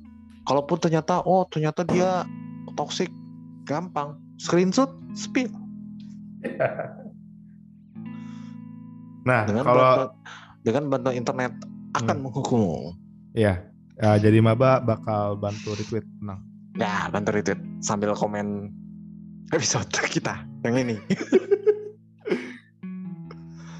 [0.43, 2.25] kalaupun ternyata oh ternyata dia
[2.73, 3.09] toxic
[3.65, 4.17] gampang.
[4.37, 5.49] Screenshot spill.
[9.27, 10.09] Nah, dengan kalau bantuan,
[10.63, 11.51] dengan bantuan internet
[11.99, 12.23] akan Hmm.
[12.23, 12.95] menghukummu.
[13.35, 13.59] Ya,
[14.01, 16.41] ya, jadi maba bakal bantu retweet, tenang.
[16.77, 18.69] ya bantu retweet sambil komen
[19.53, 20.97] episode kita yang ini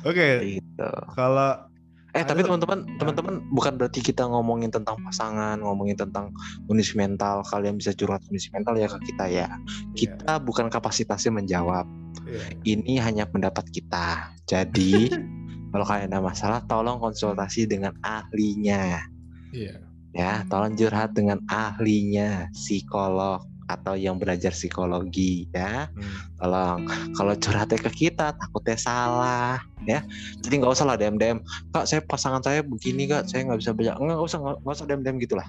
[0.08, 0.88] Oke, gitu
[1.20, 1.68] kalau
[2.16, 6.34] Eh tapi teman-teman, teman-teman bukan berarti kita ngomongin tentang pasangan, ngomongin tentang
[6.66, 7.46] kondisi mental.
[7.46, 9.46] Kalian bisa curhat kondisi mental ya ke kita ya.
[9.94, 11.86] Kita bukan kapasitasnya menjawab.
[12.26, 12.42] Iya.
[12.66, 14.34] Ini hanya pendapat kita.
[14.50, 15.14] Jadi
[15.76, 19.06] kalau kalian ada masalah, tolong konsultasi dengan ahlinya.
[19.54, 19.87] Iya.
[20.16, 25.92] Ya, tolong curhat dengan ahlinya, psikolog atau yang belajar psikologi ya.
[25.92, 26.16] Hmm.
[26.40, 26.80] Tolong.
[27.14, 30.02] Kalau curhatnya ke kita, takutnya salah ya.
[30.40, 31.44] Jadi nggak usah lah DM DM.
[31.76, 34.00] Kak, saya pasangan saya begini kak, saya nggak bisa baca.
[34.00, 35.48] Nggak usah nggak usah DM DM gitulah.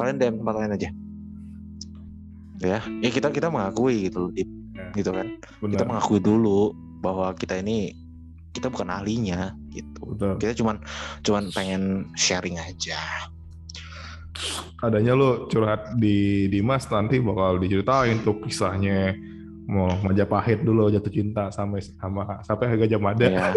[0.00, 0.88] Kalian DM tempat lain aja.
[2.60, 4.32] Ya, ya kita kita mengakui gitu.
[4.36, 4.44] Ya.
[4.96, 5.36] gitu kan.
[5.60, 5.88] Kita Benar.
[5.88, 6.72] mengakui dulu
[7.04, 7.92] bahwa kita ini
[8.56, 10.16] kita bukan ahlinya gitu.
[10.16, 10.36] Betul.
[10.40, 10.76] Kita cuman
[11.22, 12.98] cuman pengen sharing aja.
[14.80, 19.12] Adanya lo curhat di Dimas nanti bakal diceritain tuh kisahnya
[19.70, 23.52] mau Majapahit dulu jatuh cinta sampai sama sampai Gajah Mada Ya.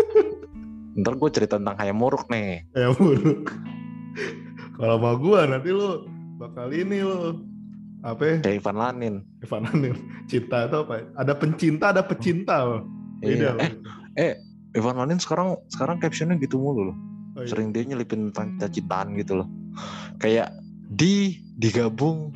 [0.93, 2.69] Ntar gue cerita tentang Hayam Muruk nih.
[2.77, 3.49] ya buruk.
[4.77, 6.05] Kalau mau gua nanti lo
[6.37, 7.41] bakal ini lo
[8.03, 8.35] apa ya?
[8.43, 9.15] Kayak Ivan Lanin.
[9.41, 9.95] Evan Anil.
[10.27, 11.07] cinta itu apa?
[11.15, 12.81] Ada pencinta, ada pecinta loh.
[13.23, 13.55] Iya.
[13.55, 13.63] Loh.
[14.19, 14.37] Eh,
[14.75, 16.97] Ivan Lanin sekarang sekarang captionnya gitu mulu loh.
[17.33, 17.49] Oh, iya.
[17.49, 19.47] Sering dia nyelipin tentang cita-citaan gitu loh.
[20.21, 20.53] Kayak
[20.93, 21.15] di
[21.55, 22.29] digabung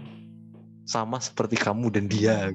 [0.83, 2.49] sama seperti kamu dan dia.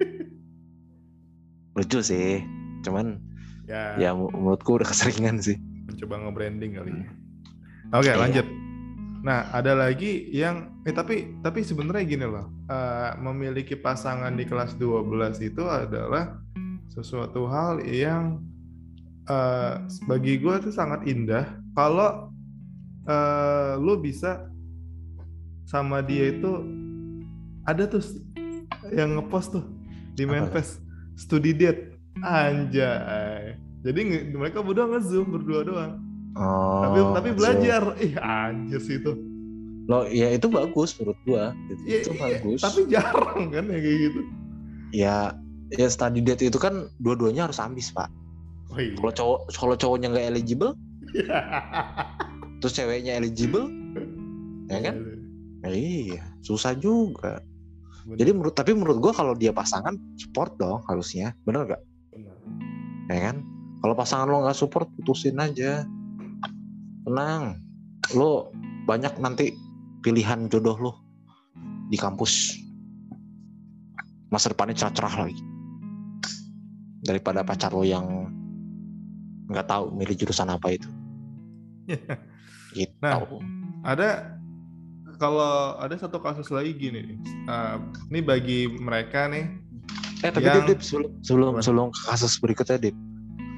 [1.76, 2.42] Lucu sih.
[2.82, 3.18] Cuman
[3.62, 5.56] Ya, ya menurutku udah keseringan sih.
[5.82, 7.08] mencoba nge-branding kali ya.
[7.94, 8.18] Oke, Iya.
[8.18, 8.46] lanjut.
[9.22, 12.50] Nah, ada lagi yang eh tapi tapi sebenarnya gini loh.
[12.64, 16.40] eh, memiliki pasangan di kelas 12 itu adalah
[16.88, 18.42] sesuatu hal yang
[19.24, 22.32] eh, bagi gue tuh sangat indah kalau
[23.04, 24.50] eh, lu bisa
[25.72, 26.52] sama dia itu
[27.64, 28.04] ada tuh
[28.92, 29.64] yang ngepost tuh
[30.12, 30.84] di manifest
[31.16, 35.94] studi date anjay jadi mereka berdua nge-zoom berdua doang
[36.32, 39.12] Oh, tapi tapi so- belajar ih anjir sih itu
[39.84, 41.52] Lo ya itu bagus menurut gua.
[41.66, 42.60] Itu, Iya, itu iya, bagus.
[42.62, 44.20] tapi jarang kan ya kayak gitu
[44.94, 45.16] ya
[45.68, 48.08] ya study date itu kan dua-duanya harus ambis, Pak.
[48.70, 48.94] oh, iya.
[48.94, 50.72] Kalau cowok kalau cowoknya nggak eligible,
[52.62, 53.68] terus ceweknya eligible,
[54.68, 55.11] ya kan?
[55.62, 57.38] Ya, iya, susah juga.
[58.02, 61.38] Bener, Jadi menurut tapi menurut gua kalau dia pasangan support dong harusnya.
[61.46, 61.82] Bener nggak?
[62.10, 62.34] bener.
[63.06, 63.36] Ya kan?
[63.78, 65.86] Kalau pasangan lo nggak support putusin aja.
[67.06, 67.62] Tenang.
[68.18, 68.50] Lo
[68.90, 69.54] banyak nanti
[70.02, 70.92] pilihan jodoh lo
[71.86, 72.58] di kampus.
[74.34, 75.42] Masa depannya cerah-cerah lagi.
[77.06, 78.26] Daripada pacar lo yang
[79.46, 80.90] nggak tahu milih jurusan apa itu.
[82.72, 82.88] Gitu.
[83.04, 83.20] Nah,
[83.84, 84.40] ada
[85.22, 85.46] kalau
[85.78, 87.76] ada satu kasus lagi gini nih Eh,
[88.10, 89.46] ini bagi mereka nih
[90.20, 90.80] eh tapi yang- Dip, Dip,
[91.20, 92.96] sebelum sebelum kasus berikutnya Dip,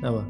[0.03, 0.24] apa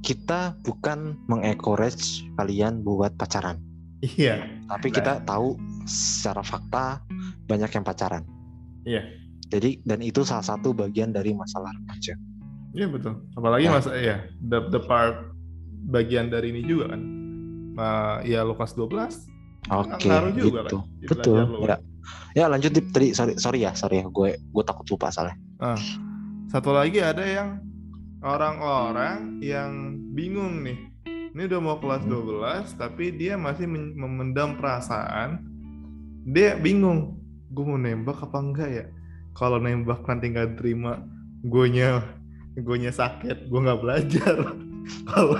[0.00, 3.58] kita bukan mengencourage kalian buat pacaran.
[4.00, 4.94] iya tapi Nah.
[4.96, 7.04] kita tahu secara fakta
[7.44, 8.24] banyak yang pacaran.
[8.82, 9.02] Iya.
[9.46, 12.14] Jadi dan itu salah satu bagian dari masalah remaja.
[12.70, 13.76] iya betul apalagi Nah.
[13.76, 15.34] masa ya the, the part
[15.84, 17.02] bagian dari ini juga kan
[17.72, 19.29] Eh, ya lo kelas 12
[19.68, 20.78] Oke, juga gitu.
[20.80, 21.40] kan Betul.
[21.60, 21.76] Ya.
[22.32, 22.90] Ya lanjut Dip.
[22.90, 25.36] tadi sorry sorry ya sorry ya gue gue takut lupa soalnya.
[26.48, 27.60] Satu lagi ada yang
[28.20, 29.70] orang-orang yang
[30.10, 30.78] bingung nih.
[31.30, 32.10] Ini udah mau kelas Hmm.
[32.10, 35.42] 12 tapi dia masih men- memendam perasaan.
[36.24, 37.16] Dia bingung,
[37.48, 38.84] gue mau nembak apa enggak ya?
[39.32, 41.00] Kalau nembak nanti nggak terima,
[41.40, 42.02] guenya
[42.56, 44.36] guenya sakit, gue nggak belajar.
[45.10, 45.36] Kalau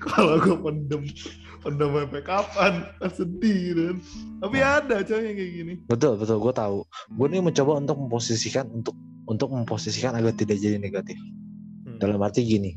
[0.00, 1.02] kalau gue pendem
[1.60, 2.72] pendem sampai kapan?
[2.98, 3.96] Kan sedih kan.
[4.42, 5.74] Tapi ada coy yang kayak gini.
[5.86, 6.78] Betul betul gue tahu.
[7.14, 8.96] Gue ini mencoba untuk memposisikan untuk
[9.28, 11.16] untuk memposisikan agar tidak jadi negatif.
[11.86, 12.00] Hmm.
[12.02, 12.74] Dalam arti gini,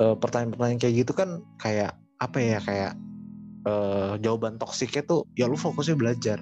[0.00, 2.92] eh, pertanyaan-pertanyaan kayak gitu kan kayak apa ya kayak
[3.68, 6.38] eh, jawaban toksiknya tuh ya lu fokusnya belajar,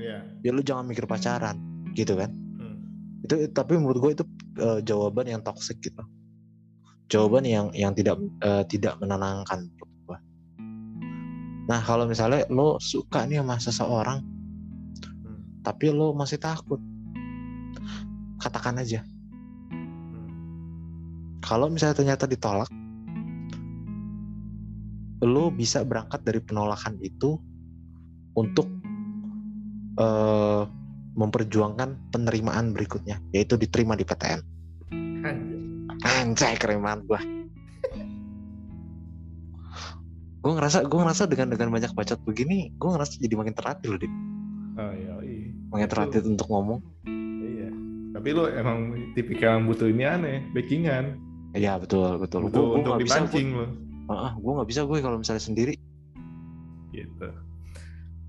[0.00, 0.18] Iya.
[0.40, 1.58] ya lu jangan mikir pacaran,
[1.92, 2.32] gitu kan?
[2.58, 2.78] Hmm.
[3.22, 4.24] itu tapi menurut gue itu
[4.58, 6.00] eh, jawaban yang toxic gitu
[7.12, 9.68] jawaban yang yang tidak eh, tidak menenangkan
[11.68, 14.20] nah kalau misalnya lo suka nih sama seseorang
[15.22, 15.62] Hmm.
[15.62, 16.80] tapi lo masih takut
[18.42, 19.04] katakan aja
[19.70, 20.26] Hmm.
[21.44, 22.66] kalau misalnya ternyata ditolak
[25.22, 27.38] lo bisa berangkat dari penolakan itu
[28.34, 28.66] untuk
[30.00, 30.62] eh,
[31.12, 34.40] memperjuangkan penerimaan berikutnya yaitu diterima di PTN.
[36.02, 37.20] Anjay keren banget gua.
[40.42, 44.00] gue ngerasa gue ngerasa dengan dengan banyak bacot begini gue ngerasa jadi makin terlatih loh.
[44.74, 45.46] Oh iya, iya.
[45.70, 46.80] makin Itu- terlatih untuk ngomong
[47.38, 47.70] Iya.
[48.12, 48.78] Tapi lo emang
[49.14, 51.14] tipikal yang butuh ini aneh, backingan.
[51.54, 53.66] iya betul betul Butuh gue gue untuk nggak bisa gue dipancing lo.
[54.34, 55.74] gue nggak bisa gue kalau misalnya sendiri
[56.90, 57.28] Gitu.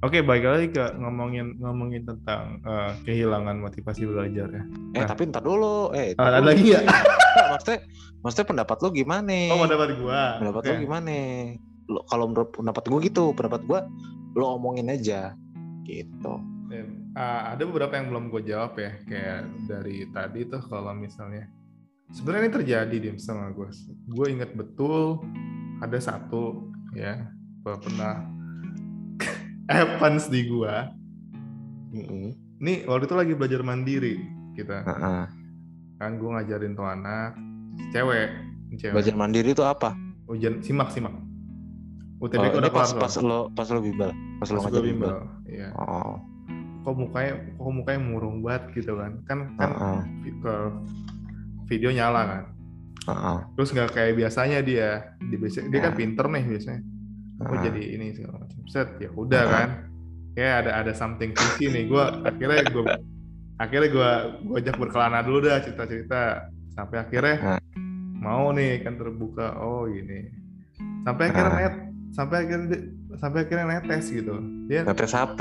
[0.04, 4.63] Oke, balik lagi ke ngomongin ngomongin tentang eh, kehilangan motivasi belajar ya.
[4.94, 5.08] eh Nah.
[5.08, 6.50] tapi ntar dulu eh ntar ada dulu.
[6.52, 6.82] lagi ya?
[7.52, 7.80] Maksudnya
[8.20, 10.22] maksudnya pendapat lo gimana Oh, pendapat gua.
[10.38, 10.70] pendapat Oke.
[10.70, 11.16] lo gimana
[11.86, 13.80] lo kalau menurut pendapat gue gitu pendapat gue
[14.34, 15.36] lo omongin aja
[15.84, 16.36] gitu
[16.68, 21.46] Eh, ah, ada beberapa yang belum gue jawab ya, kayak dari tadi tuh kalau misalnya
[22.10, 23.70] sebenarnya ini terjadi di sama gue.
[24.10, 25.22] Gue inget betul
[25.80, 27.30] ada satu ya
[27.62, 28.26] gua pernah
[29.67, 30.91] Evans di gua.
[31.93, 32.34] Mm-mm.
[32.60, 34.15] Nih waktu itu lagi belajar mandiri
[34.54, 34.84] kita.
[34.84, 35.23] Heeh.
[35.97, 37.38] Kan gue ngajarin tuh anak
[37.89, 38.28] cewek,
[38.76, 38.91] cewek.
[38.91, 39.95] belajar mandiri itu apa
[40.26, 41.13] Ujian simak simak.
[42.19, 44.84] UTBK Oh, udah pas kelar pas lo pas lo bimbel pas lo Pas gue ngajar
[44.84, 45.17] bimbel bimbel.
[45.47, 45.67] Iya.
[45.76, 46.15] oh
[46.84, 49.12] Kok mukanya kok mukanya murung banget gitu kan?
[49.23, 49.71] Kan kan
[50.19, 50.56] vi- ke
[51.67, 52.43] video nyala kan.
[53.08, 53.38] Heeh.
[53.56, 55.15] Terus nggak kayak biasanya dia.
[55.23, 56.82] Dia, biasa- dia kan pinter nih biasanya.
[57.49, 57.63] Heeh.
[57.63, 58.60] jadi ini segala macam.
[58.65, 59.49] Set ya udah Ah.
[59.49, 59.69] kan.
[60.34, 61.86] Kayak ada ada something fishy nih.
[61.86, 62.84] Gua akhirnya gue
[63.56, 66.21] akhirnya gua gua ajak berkelana dulu dah cerita-cerita.
[66.71, 67.62] Sampai akhirnya
[68.13, 70.32] mau nih kan terbuka oh gini.
[71.03, 71.75] Sampai akhirnya net
[72.12, 74.34] sampai akhirnya di- sampai akhirnya netes gitu.
[74.65, 75.39] Dia ngetes HP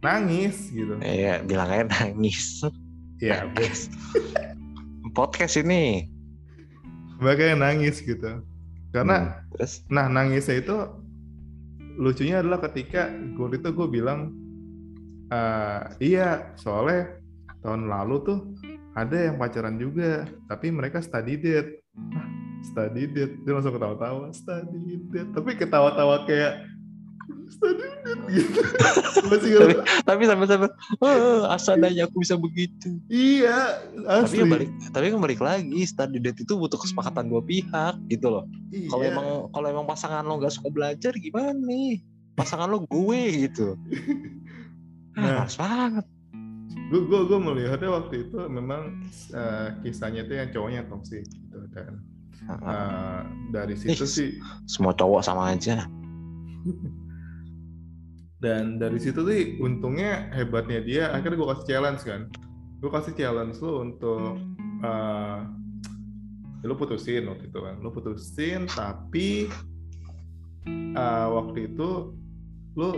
[0.00, 0.94] nangis gitu.
[0.98, 2.64] Iya bilang aja nangis.
[3.20, 3.92] Ya nangis.
[5.12, 6.08] Podcast ini.
[7.20, 8.40] Makanya nangis gitu.
[8.88, 9.82] Karena Hmm, terus?
[9.86, 10.76] nah nangisnya itu
[11.98, 14.34] lucunya adalah ketika gue itu gue bilang
[15.30, 15.80] "Eh,
[16.14, 17.18] iya soalnya
[17.64, 18.38] tahun lalu tuh
[18.94, 21.82] ada yang pacaran juga tapi mereka study date.
[22.64, 23.34] Study date?
[23.42, 25.30] Dia langsung ketawa-tawa study date.
[25.34, 26.73] Tapi ketawa-tawa kayak
[27.64, 28.60] unit gitu
[29.30, 33.00] masih tapi tapi sampai sampai oh, asadanya aku bisa begitu.
[33.08, 34.40] Iya tapi asli.
[34.42, 38.44] kan balik tapi kan balik lagi study date itu butuh kesepakatan dua pihak gitu loh.
[38.74, 38.88] Iya.
[38.90, 42.02] kalau emang kalau emang pasangan lo nggak suka belajar gimana nih?
[42.34, 43.68] Pasangan lo gue gitu.
[45.14, 45.46] Nah.
[45.46, 46.06] ah, males banget.
[46.90, 52.02] Gue gue gue melihatnya waktu itu memang eh, kisahnya itu yang cowoknya toksik gitu dan
[52.50, 53.20] eh,
[53.54, 54.10] dari situ Ih.
[54.10, 54.30] sih
[54.66, 55.86] semua cowok sama aja
[58.38, 62.20] dan dari situ sih untungnya hebatnya dia akhirnya gue kasih challenge kan.
[62.78, 64.36] Gue kasih challenge lu untuk
[64.80, 65.38] eh
[66.60, 67.76] ya lu putusin waktu itu kan.
[67.78, 69.48] Lu putusin tapi
[70.92, 71.88] eh, waktu itu
[72.74, 72.88] lu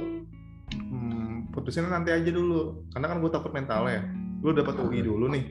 [0.72, 2.86] hmm, putusin nanti aja dulu.
[2.90, 4.02] Karena kan gue takut mentalnya
[4.40, 5.44] lu dapat UI dulu nih.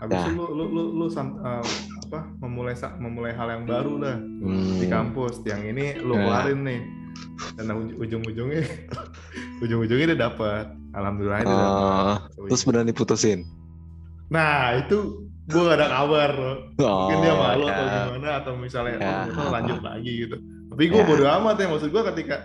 [0.00, 0.24] Habis Ya.
[0.26, 1.64] itu lu lu lu, lu sam- eh,
[2.08, 4.16] apa memulai memulai hal yang baru lah.
[4.18, 4.80] Hmm.
[4.80, 6.24] di kampus yang ini lu Ya.
[6.24, 6.80] keluarin nih
[7.66, 8.64] uj- ujung-ujungnya
[9.62, 13.44] ujung-ujungnya dia dapat alhamdulillah dia dapat Oh, terus beneran diputusin
[14.28, 17.72] nah itu gue gak ada kabar loh mungkin dia Oh, malu ya.
[17.72, 19.16] atau gimana atau misalnya Ya.
[19.28, 20.36] oh, lanjut lagi gitu
[20.68, 21.04] tapi gue Ya.
[21.04, 22.36] bodo amat ya maksud gue ketika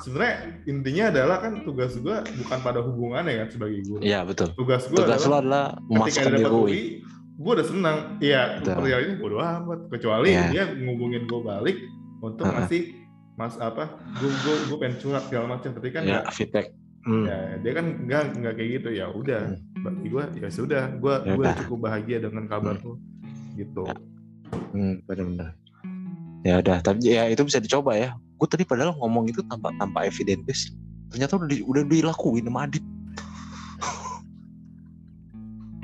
[0.00, 4.50] sebenarnya intinya adalah kan tugas gue bukan pada hubungannya kan sebagai guru Iya betul.
[4.54, 5.66] tugas gue Tugas adalah adalah
[6.04, 6.82] ketika dia dapat UI.
[7.36, 10.44] Gue udah senang iya perihal ini bodo amat kecuali Ya.
[10.46, 11.76] dia ngubungin gue balik
[12.18, 12.66] untuk Ha-ha.
[12.66, 12.82] ngasih
[13.40, 16.66] mas apa gue gue gue pengen curhat segala macam tapi kan Ya nggak feedback.
[17.00, 17.24] Hmm.
[17.24, 19.58] ya dia kan nggak nggak kayak gitu ya udah Hmm.
[19.80, 23.00] bagi gue ya sudah gue Ya gue cukup bahagia dengan kabar lu
[23.56, 23.94] gitu Ya.
[24.70, 25.50] Hmm, benar-benar.
[26.40, 28.08] Ya udah, tapi ya itu bisa dicoba ya.
[28.34, 30.62] Gue tadi padahal ngomong itu tanpa tanpa evidence base.
[31.08, 32.82] Ternyata udah di- udah dilakuin sama Adit.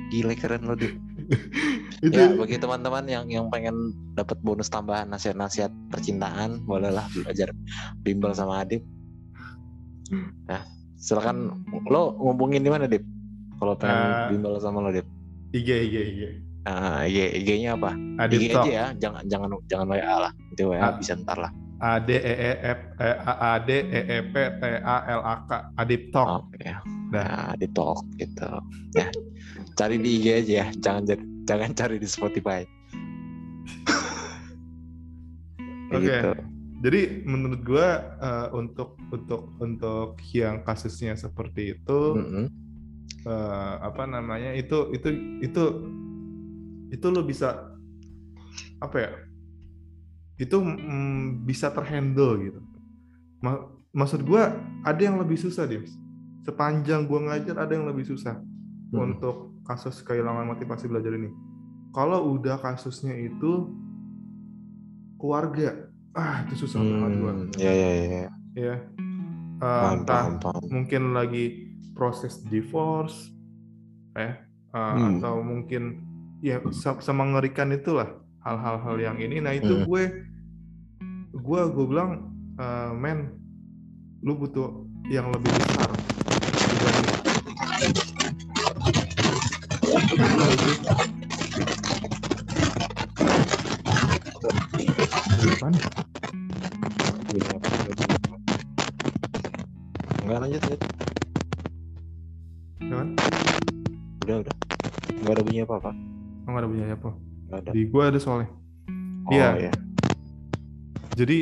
[0.09, 0.95] Gila keren lo Dit.
[2.07, 3.75] itu Ya bagi teman-teman yang yang pengen
[4.15, 7.51] dapat bonus tambahan nasihat-nasihat percintaan, bolehlah belajar
[8.01, 8.83] bimbel sama Adit.
[10.47, 10.63] Nah,
[10.97, 11.51] silakan
[11.87, 13.03] lo ngomongin di mana Dit?
[13.59, 15.07] Kalau pengen Eh, bimbel sama lo Dit.
[15.51, 16.21] IG IG IG
[16.67, 17.95] Nah, IG, IG-nya apa?
[18.19, 20.33] Adit IG Talk aja ya, jangan jangan jangan WA lah.
[20.51, 20.93] Itu WA Ah.
[20.95, 21.51] bisa ntar lah.
[21.77, 25.23] A D E E F E A A D E E P T A L
[25.23, 26.65] A K Adip Talk Oke.
[26.65, 26.81] Nah.
[27.07, 28.51] Nah, di talk gitu.
[28.99, 29.07] Ya.
[29.79, 32.61] Cari di IG aja ya, jangan jar- jangan cari di Spotify.
[35.91, 36.03] Oke.
[36.03, 36.31] gitu.
[36.77, 37.89] Jadi menurut gua
[38.21, 42.47] eh, untuk untuk untuk yang kasusnya seperti itu Mm-mm.
[43.25, 45.09] eh, apa namanya itu itu
[45.41, 45.65] itu
[46.93, 47.73] itu lo bisa
[48.79, 49.11] apa ya
[50.37, 52.61] itu mm, bisa terhandle gitu
[53.41, 54.53] Ma- maksud gua
[54.85, 55.97] ada yang lebih susah Dims
[56.45, 58.37] sepanjang gua ngajar ada yang lebih susah
[58.87, 59.03] Hmm.
[59.11, 61.29] untuk kasus kehilangan motivasi belajar ini
[61.91, 63.69] kalau udah kasusnya itu
[65.17, 68.25] keluarga ah itu susah banget gua Hmm, ya ya ya.
[68.55, 68.77] ya.
[69.57, 70.63] Paham, entah paham, paham.
[70.69, 71.45] mungkin lagi
[71.93, 73.33] proses divorce
[74.15, 74.37] eh
[74.71, 75.19] uh, Hmm.
[75.19, 76.05] atau mungkin
[76.41, 79.85] ya se- semengerikan itulah hal-hal hal yang ini nah itu Hmm.
[79.85, 80.03] gue
[81.33, 83.37] gue gue bilang eh, men
[84.21, 85.89] lu butuh yang lebih besar
[86.57, 88.16] dibanding
[95.47, 95.75] Apaan?
[100.23, 100.81] Enggak lanjut, lanjut.
[102.79, 103.09] Ya kan?
[104.23, 104.55] Udah, udah.
[105.17, 105.91] Enggak ada bunyi apa-apa.
[106.47, 107.11] Oh, nggak ada bunyi apa
[107.47, 107.71] Enggak ada.
[107.75, 108.49] di gue ada soalnya
[109.27, 109.49] Oh, Iya.
[109.59, 109.73] iya.
[111.19, 111.39] jadi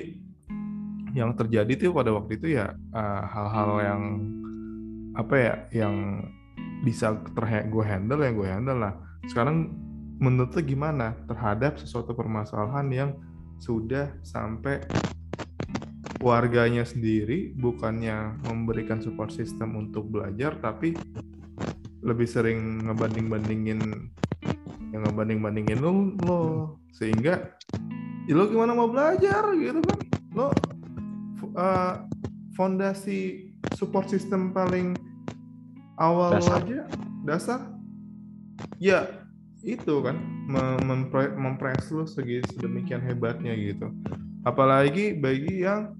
[1.12, 4.02] yang terjadi tuh pada waktu itu ya eh, hal-hal yang
[5.12, 6.24] apa ya yang
[6.84, 8.94] bisa ter gue handle yang gue handle lah.
[9.26, 9.72] Sekarang
[10.20, 13.10] menurut lu gimana terhadap sesuatu permasalahan yang
[13.58, 14.84] sudah sampai
[16.20, 20.96] warganya sendiri bukannya memberikan support system untuk belajar tapi
[22.04, 23.80] lebih sering ngebanding-bandingin
[24.92, 26.40] yang ngebanding-bandingin lo, lo
[26.92, 27.56] sehingga
[28.28, 29.52] ya lo gimana mau belajar?
[29.56, 30.00] Gitu kan.
[30.36, 30.48] Lo
[31.40, 31.94] f- eh,
[32.54, 34.94] fondasi support system paling
[35.96, 36.60] awal Dasar.
[36.62, 36.80] aja
[37.22, 37.60] dasar
[38.78, 39.00] ya
[39.64, 43.88] itu kan mem- mempre- mempres lo segi sedemikian hebatnya gitu
[44.44, 45.96] apalagi bagi yang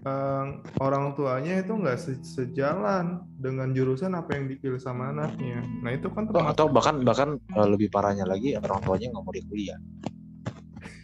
[0.00, 0.44] eh,
[0.80, 6.08] orang tuanya itu nggak se- sejalan dengan jurusan apa yang dipilih sama anaknya nah itu
[6.08, 9.78] kan atau bahkan bahkan eh, lebih parahnya lagi orang tuanya nggak mau dia kuliah.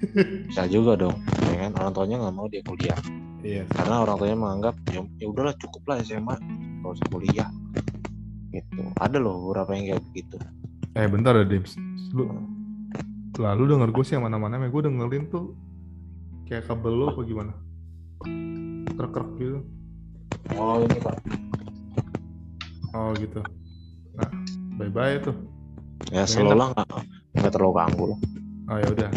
[0.52, 1.16] Bisa juga dong,
[1.48, 1.70] ya kan?
[1.80, 2.98] Orang tuanya nggak mau dia kuliah
[3.44, 6.36] iya karena orang tuanya menganggap ya, ya udahlah cukup lah SMA,
[6.84, 7.48] nggak usah kuliah.
[8.52, 8.82] Gitu.
[9.00, 10.36] Ada loh beberapa yang kayak begitu.
[10.94, 11.74] Eh bentar ya Dims
[12.14, 12.30] Lu
[13.34, 15.58] Lalu denger gue sih yang mana-mana Gue dengerin tuh
[16.46, 17.50] Kayak kabel lo apa gimana
[18.94, 19.58] krek-krek gitu.
[20.54, 21.16] Oh ini pak.
[22.94, 23.40] Oh gitu.
[24.14, 24.30] Nah,
[24.78, 25.36] bye-bye tuh.
[26.14, 26.86] Ya selalu lah nggak
[27.34, 28.18] nggak terlalu ganggu lah.
[28.70, 29.10] Oh ya udah.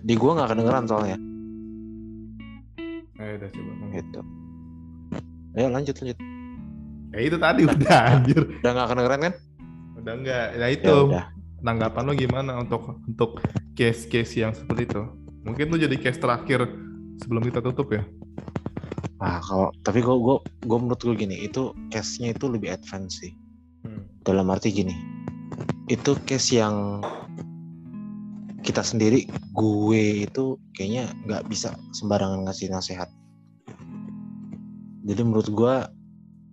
[0.00, 1.18] Di gua nggak kedengeran soalnya.
[3.20, 3.72] Ayo udah coba.
[3.92, 4.20] Gitu.
[5.54, 6.18] Ayo lanjut lanjut.
[7.14, 8.42] Ya itu tadi udah anjir.
[8.60, 9.34] Udah nggak kedengeran kan?
[10.02, 10.46] Udah enggak.
[10.58, 10.90] Ya itu.
[10.90, 11.24] Ya udah.
[11.64, 13.40] Tanggapan lo gimana untuk untuk
[13.72, 15.02] case-case yang seperti itu?
[15.48, 16.68] Mungkin tuh jadi case terakhir
[17.24, 18.04] sebelum kita tutup ya.
[19.16, 20.36] Nah kalau tapi gua gua
[20.68, 23.32] gua menurut gua gini itu case-nya itu lebih advance sih.
[23.80, 24.04] Hmm.
[24.28, 24.92] Dalam arti gini.
[25.88, 27.00] Itu case yang
[28.64, 33.08] kita sendiri gue itu kayaknya nggak bisa sembarangan ngasih nasihat.
[35.04, 35.88] Jadi menurut gua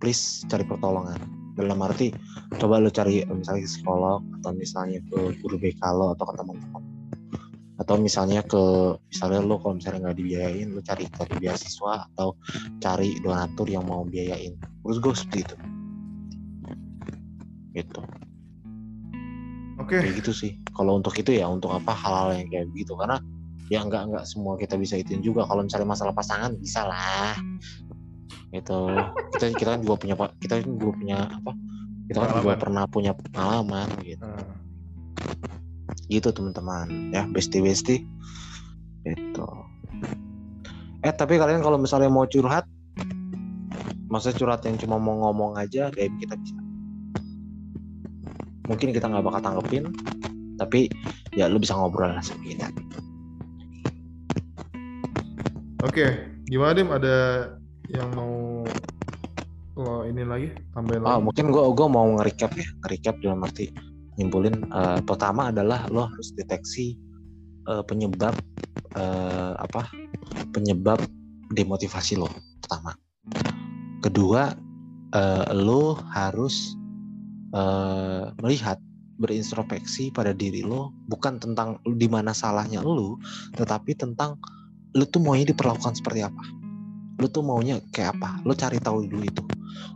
[0.02, 1.14] please cari pertolongan.
[1.54, 2.10] Dalam arti
[2.58, 6.82] coba lu cari misalnya ke psikolog atau misalnya ke guru BK lo atau ke teman-teman.
[7.78, 8.62] Atau misalnya ke
[9.14, 12.34] misalnya lo kalau misalnya nggak dibiayain lo cari cari beasiswa atau
[12.82, 14.58] cari donatur yang mau biayain.
[14.58, 15.56] Terus gue seperti itu.
[17.78, 18.02] Gitu.
[19.78, 20.02] Oke.
[20.02, 20.58] kayak gitu sih.
[20.74, 23.22] Kalau untuk itu ya untuk apa hal-hal yang kayak gitu karena
[23.70, 25.46] ya nggak nggak semua kita bisa ituin juga.
[25.46, 27.38] Kalau misalnya masalah pasangan bisa lah
[28.52, 28.78] itu
[29.36, 31.52] kita kita kan juga punya kita juga punya apa
[32.06, 34.26] kita kan juga pernah punya pengalaman gitu.
[34.28, 34.56] Nah,
[36.12, 36.86] gitu teman-teman.
[37.14, 38.04] Ya bestie bestie
[39.02, 39.48] itu
[41.02, 42.62] eh tapi kalian kalau misalnya mau curhat
[44.06, 46.54] maksudnya curhat yang cuma mau ngomong aja DM kita bisa.
[48.70, 49.90] Mungkin kita nggak bakal tanggepin
[50.60, 50.86] tapi
[51.34, 52.70] ya lu bisa ngobrol lah sama kita
[55.82, 56.94] Oke, gimana Dim?
[56.94, 57.16] Ada
[57.92, 58.64] yang mau
[59.72, 61.24] lo ini lagi tambahin oh lagi?
[61.28, 63.72] mungkin gua gua mau nge-recap ya nge-recap dalam arti
[64.20, 66.96] nyimpulin eh, pertama adalah lo harus deteksi
[67.68, 68.36] eh, penyebab
[68.96, 69.88] eh, apa
[70.52, 71.00] penyebab
[71.52, 72.28] demotivasi lo
[72.60, 72.92] pertama
[74.04, 74.52] kedua
[75.16, 76.76] eh, lo harus
[77.56, 78.76] eh, melihat
[79.20, 83.16] berintrospeksi pada diri lo bukan tentang di mana salahnya lo
[83.56, 84.36] tetapi tentang
[84.92, 86.61] lo tuh maunya diperlakukan seperti apa
[87.22, 88.42] lo tuh maunya kayak apa?
[88.42, 89.42] Lo cari tahu dulu itu.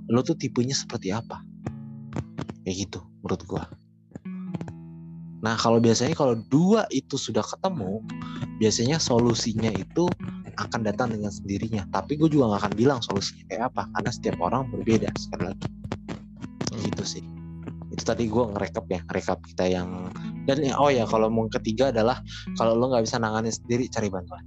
[0.07, 1.43] Lo tuh tipenya seperti apa?
[2.63, 3.65] Kayak gitu menurut gua.
[5.43, 7.99] Nah kalau biasanya kalau dua itu sudah ketemu
[8.63, 10.07] biasanya solusinya itu
[10.55, 11.83] akan datang dengan sendirinya.
[11.91, 15.69] Tapi gue juga nggak akan bilang solusinya kayak apa karena setiap orang berbeda sekali lagi.
[16.79, 17.25] Gitu sih.
[17.91, 20.09] Itu tadi gue ngerekap ya ngerekap kita yang
[20.47, 22.23] dan ya, oh ya kalau mau ketiga adalah
[22.55, 24.47] kalau lo nggak bisa nanganin sendiri cari bantuan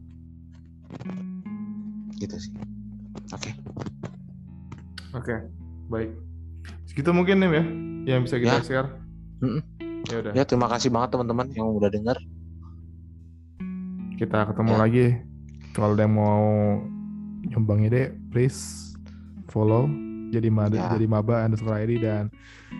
[2.19, 2.51] gitu sih
[3.31, 3.51] oke
[5.09, 5.41] Oke,
[5.89, 6.13] baik.
[6.85, 7.65] Segitu mungkin Dim ya
[8.13, 8.61] yang bisa kita Ya.
[8.61, 8.89] share.
[10.05, 12.13] Ya udah, ya terima kasih banget teman-teman yang udah denger
[14.21, 14.77] kita ketemu Ya.
[14.77, 15.05] lagi.
[15.71, 16.41] Kalau ada yang mau
[17.41, 18.93] nyumbang ide, please
[19.49, 19.89] follow
[20.29, 20.93] jadi maba Ya.
[20.93, 22.29] jadi maba underscore ID dan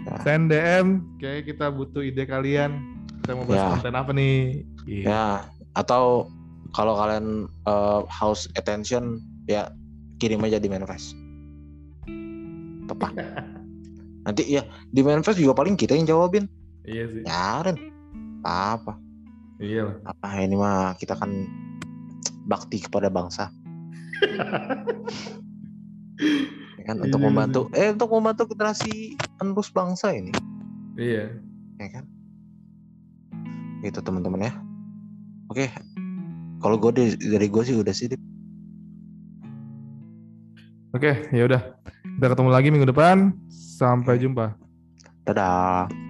[0.05, 0.21] Ya.
[0.21, 1.01] send DM.
[1.17, 2.77] Kayak kita butuh ide kalian.
[3.25, 3.69] Kita mau bahas Ya.
[3.73, 4.37] konten apa nih?
[4.85, 5.01] Iya.
[5.05, 5.25] ya
[5.73, 6.29] atau
[6.73, 9.73] kalau kalian uh, house attention ya
[10.21, 11.17] kirim aja di manifest
[12.89, 13.13] tepat.
[14.25, 16.45] Nanti ya di manifest juga paling kita yang jawabin.
[16.89, 17.21] Iya sih.
[17.27, 17.77] nyarin
[18.41, 18.97] apa
[19.59, 21.29] Iya apa ini mah kita kan
[22.47, 23.51] bakti kepada bangsa.
[26.79, 30.31] Ya kan untuk Iya, membantu eh untuk membantu generasi penerus bangsa ini.
[30.95, 31.35] Iya.
[31.79, 32.05] ya kan?
[33.83, 34.53] Itu teman-teman ya.
[35.51, 35.69] Oke
[36.59, 38.11] kalau gue dari, dari gue sih udah sih.
[40.91, 41.61] Oke, ya udah.
[42.19, 43.31] Kita ketemu lagi minggu depan.
[43.79, 44.59] Sampai jumpa.
[45.23, 46.08] dadah